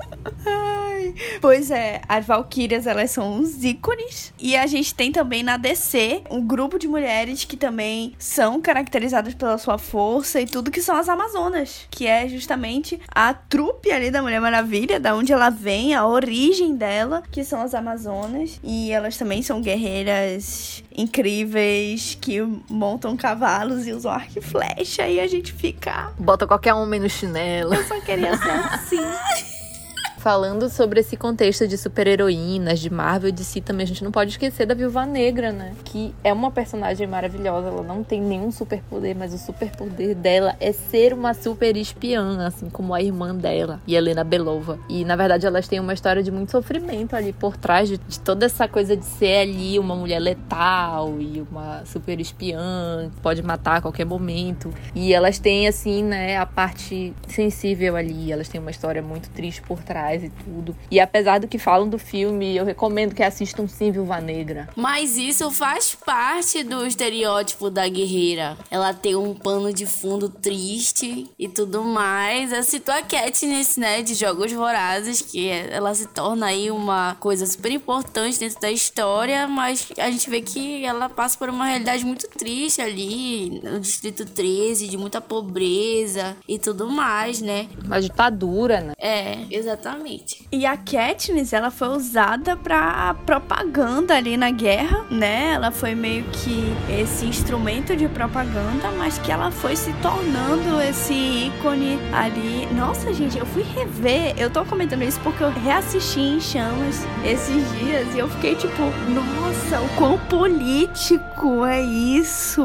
[0.44, 1.14] Ai.
[1.40, 4.32] Pois é, as Valkyrias, elas são uns ícones.
[4.38, 9.34] E a gente tem também na DC um grupo de mulheres que também são caracterizadas
[9.34, 11.86] pela sua força e tudo, que são as Amazonas.
[11.90, 16.76] Que é justamente a trupe ali da Mulher Maravilha, da onde ela vem, a origem
[16.76, 18.60] dela, que são as Amazonas.
[18.62, 25.08] E elas também são guerreiras incríveis que montam cavalos e usam arco e flecha.
[25.08, 26.12] E a gente fica.
[26.18, 27.74] Bota qualquer homem no chinelo.
[27.74, 29.00] Eu só queria ser assim.
[30.22, 34.30] Falando sobre esse contexto de super-heroínas, de Marvel de si, também a gente não pode
[34.30, 35.74] esquecer da Viúva Negra, né?
[35.84, 37.66] Que é uma personagem maravilhosa.
[37.66, 42.70] Ela não tem nenhum superpoder, mas o superpoder dela é ser uma super espiã, assim
[42.70, 44.78] como a irmã dela, Helena Belova.
[44.88, 48.20] E na verdade elas têm uma história de muito sofrimento ali por trás de, de
[48.20, 53.78] toda essa coisa de ser ali uma mulher letal e uma super espiã, pode matar
[53.78, 54.72] a qualquer momento.
[54.94, 58.30] E elas têm, assim, né, a parte sensível ali.
[58.30, 60.76] Elas têm uma história muito triste por trás e tudo.
[60.90, 64.68] E apesar do que falam do filme, eu recomendo que assistam sim Viúva Negra.
[64.76, 68.56] Mas isso faz parte do estereótipo da guerreira.
[68.70, 72.52] Ela tem um pano de fundo triste e tudo mais.
[72.52, 77.16] Eu cito a Katniss, né, de Jogos Vorazes, que é- ela se torna aí uma
[77.20, 81.66] coisa super importante dentro da história, mas a gente vê que ela passa por uma
[81.66, 87.68] realidade muito triste ali, no Distrito 13, de muita pobreza e tudo mais, né?
[87.84, 88.92] Uma ditadura, né?
[88.98, 90.01] É, exatamente.
[90.50, 95.52] E a Katniss, ela foi usada pra propaganda ali na guerra, né?
[95.52, 101.12] Ela foi meio que esse instrumento de propaganda, mas que ela foi se tornando esse
[101.12, 102.66] ícone ali.
[102.74, 104.34] Nossa, gente, eu fui rever.
[104.36, 108.82] Eu tô comentando isso porque eu reassisti em chamas esses dias e eu fiquei tipo,
[109.08, 112.64] nossa, o quão político é isso?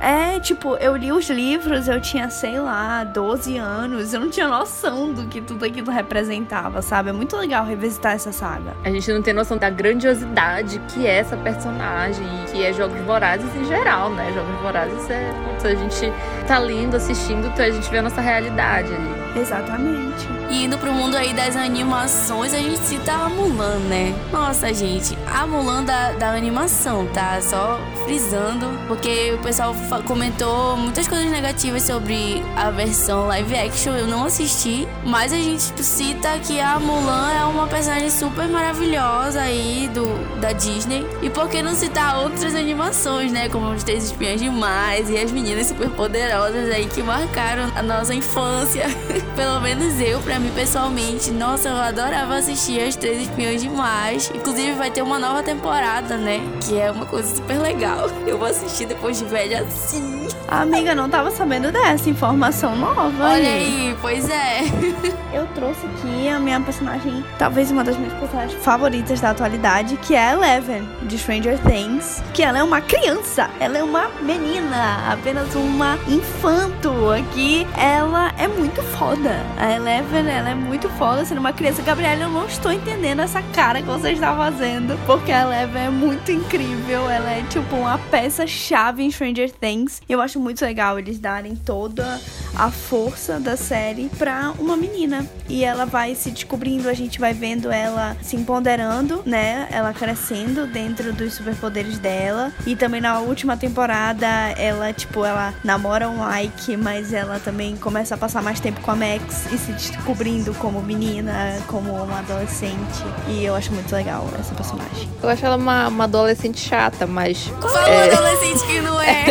[0.00, 4.48] É, tipo, eu li os livros, eu tinha, sei lá, 12 anos, eu não tinha
[4.48, 6.71] noção do que tudo aquilo representava.
[6.72, 7.10] Gostava, sabe?
[7.10, 8.74] É muito legal revisitar essa saga.
[8.82, 13.00] A gente não tem noção da grandiosidade que é essa personagem e que é Jogos
[13.02, 14.32] Vorazes em geral, né?
[14.32, 15.30] Jogos Vorazes é.
[15.44, 16.12] Putz, a gente
[16.46, 19.40] tá lindo assistindo, então a gente vê a nossa realidade ali.
[19.40, 20.41] Exatamente.
[20.52, 24.14] E indo pro mundo aí das animações, a gente cita a Mulan, né?
[24.30, 27.40] Nossa, gente, a Mulan da, da animação, tá?
[27.40, 29.74] Só frisando, porque o pessoal
[30.04, 33.94] comentou muitas coisas negativas sobre a versão live action.
[33.94, 39.40] Eu não assisti, mas a gente cita que a Mulan é uma personagem super maravilhosa
[39.40, 40.04] aí do,
[40.38, 41.06] da Disney.
[41.22, 43.48] E por que não citar outras animações, né?
[43.48, 48.14] Como Os Três Espiões Demais e as meninas super poderosas aí que marcaram a nossa
[48.14, 48.84] infância.
[49.34, 54.30] Pelo menos eu, pra mim pessoalmente, nossa, eu adorava assistir As Três Espiões Demais.
[54.34, 56.40] Inclusive vai ter uma nova temporada, né?
[56.60, 58.08] Que é uma coisa super legal.
[58.26, 60.21] Eu vou assistir depois de velha assim.
[60.60, 63.24] Amiga não tava sabendo dessa informação nova.
[63.24, 64.60] Olha aí, pois é.
[65.32, 70.14] Eu trouxe aqui a minha personagem, talvez uma das minhas personagens favoritas da atualidade, que
[70.14, 72.22] é a Eleven, de Stranger Things.
[72.34, 76.92] Que ela é uma criança, ela é uma menina, apenas uma infanto.
[77.10, 79.34] Aqui ela é muito foda.
[79.56, 81.80] A Eleven, ela é muito foda sendo uma criança.
[81.80, 85.90] Gabriela, eu não estou entendendo essa cara que você está fazendo, porque a Eleven é
[85.90, 87.08] muito incrível.
[87.08, 90.02] Ela é tipo uma peça-chave em Stranger Things.
[90.06, 92.20] Eu acho muito legal eles darem toda
[92.56, 95.26] a força da série pra uma menina.
[95.48, 99.68] E ela vai se descobrindo, a gente vai vendo ela se empoderando, né?
[99.70, 102.52] Ela crescendo dentro dos superpoderes dela.
[102.66, 104.26] E também na última temporada,
[104.56, 108.90] ela, tipo, ela namora um Ike, mas ela também começa a passar mais tempo com
[108.90, 113.04] a Max e se descobrindo como menina, como uma adolescente.
[113.28, 115.08] E eu acho muito legal essa personagem.
[115.22, 117.44] Eu acho ela uma, uma adolescente chata, mas.
[117.60, 118.12] Fala é...
[118.12, 119.24] adolescente que não é.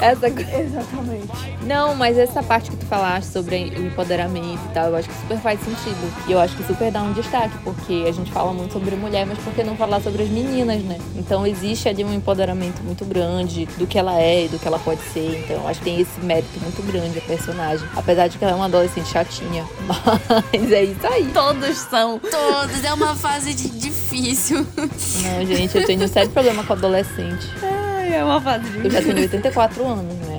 [0.00, 0.28] essa...
[0.28, 1.54] Exatamente.
[1.62, 5.14] Não, mas essa parte que tu falaste sobre o empoderamento e tal, eu acho que
[5.14, 6.28] super faz sentido.
[6.28, 9.26] E eu acho que super dá um destaque, porque a gente fala muito sobre mulher,
[9.26, 10.98] mas por que não falar sobre as meninas, né?
[11.16, 14.78] Então existe ali um empoderamento muito grande do que ela é e do que ela
[14.78, 15.42] pode ser.
[15.44, 17.86] Então eu acho que tem esse mérito muito grande a personagem.
[17.96, 19.64] Apesar de que ela é uma adolescente chatinha.
[20.52, 21.30] Mas é isso aí.
[21.32, 22.18] Todos são.
[22.18, 22.84] Todos.
[22.84, 24.66] É uma fase de difícil.
[24.76, 27.48] Não, gente, eu tenho um sério problema com adolescente.
[27.62, 28.84] Ai, é uma fase difícil.
[28.84, 30.33] Eu já tenho 84 anos, né?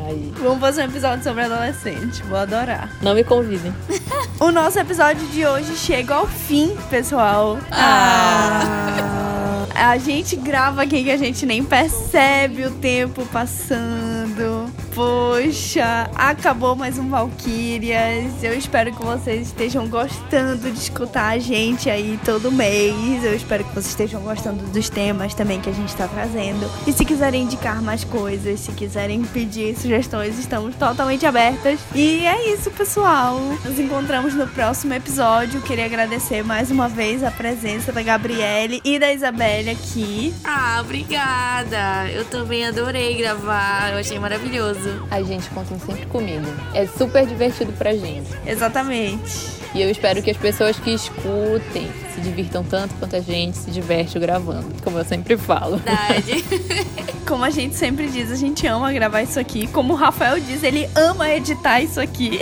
[0.46, 2.22] Vamos fazer um episódio sobre adolescente.
[2.24, 2.88] Vou adorar.
[3.02, 3.74] Não me convidem.
[4.40, 7.58] o nosso episódio de hoje chega ao fim, pessoal.
[7.72, 9.66] Ah.
[9.74, 14.15] A gente grava aqui que a gente nem percebe o tempo passando.
[14.96, 18.42] Poxa, acabou mais um Valkyrias.
[18.42, 23.22] Eu espero que vocês estejam gostando de escutar a gente aí todo mês.
[23.22, 26.72] Eu espero que vocês estejam gostando dos temas também que a gente está trazendo.
[26.88, 31.78] E se quiserem indicar mais coisas, se quiserem pedir sugestões, estamos totalmente abertas.
[31.94, 33.38] E é isso, pessoal.
[33.66, 35.62] Nos encontramos no próximo episódio.
[35.64, 40.34] Queria agradecer mais uma vez a presença da Gabriele e da Isabelle aqui.
[40.42, 42.10] Ah, obrigada.
[42.10, 43.92] Eu também adorei gravar.
[43.92, 44.85] Eu achei maravilhoso.
[45.10, 46.46] A gente contem sempre comigo.
[46.74, 48.30] É super divertido pra gente.
[48.46, 49.56] Exatamente.
[49.76, 53.70] E eu espero que as pessoas que escutem se divirtam tanto quanto a gente se
[53.70, 55.78] diverte gravando, como eu sempre falo.
[55.78, 56.46] Verdade.
[57.28, 59.68] como a gente sempre diz, a gente ama gravar isso aqui.
[59.68, 62.40] Como o Rafael diz, ele ama editar isso aqui.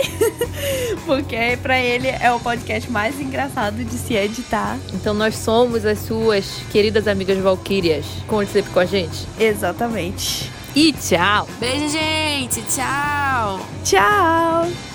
[1.04, 4.78] Porque para ele é o podcast mais engraçado de se editar.
[4.92, 8.06] Então nós somos as suas queridas amigas Valkyrias.
[8.28, 9.26] Conte sempre com a gente.
[9.40, 10.52] Exatamente.
[10.74, 11.48] E tchau.
[11.60, 12.62] Beijo, gente.
[12.62, 13.60] Tchau.
[13.84, 14.93] Tchau.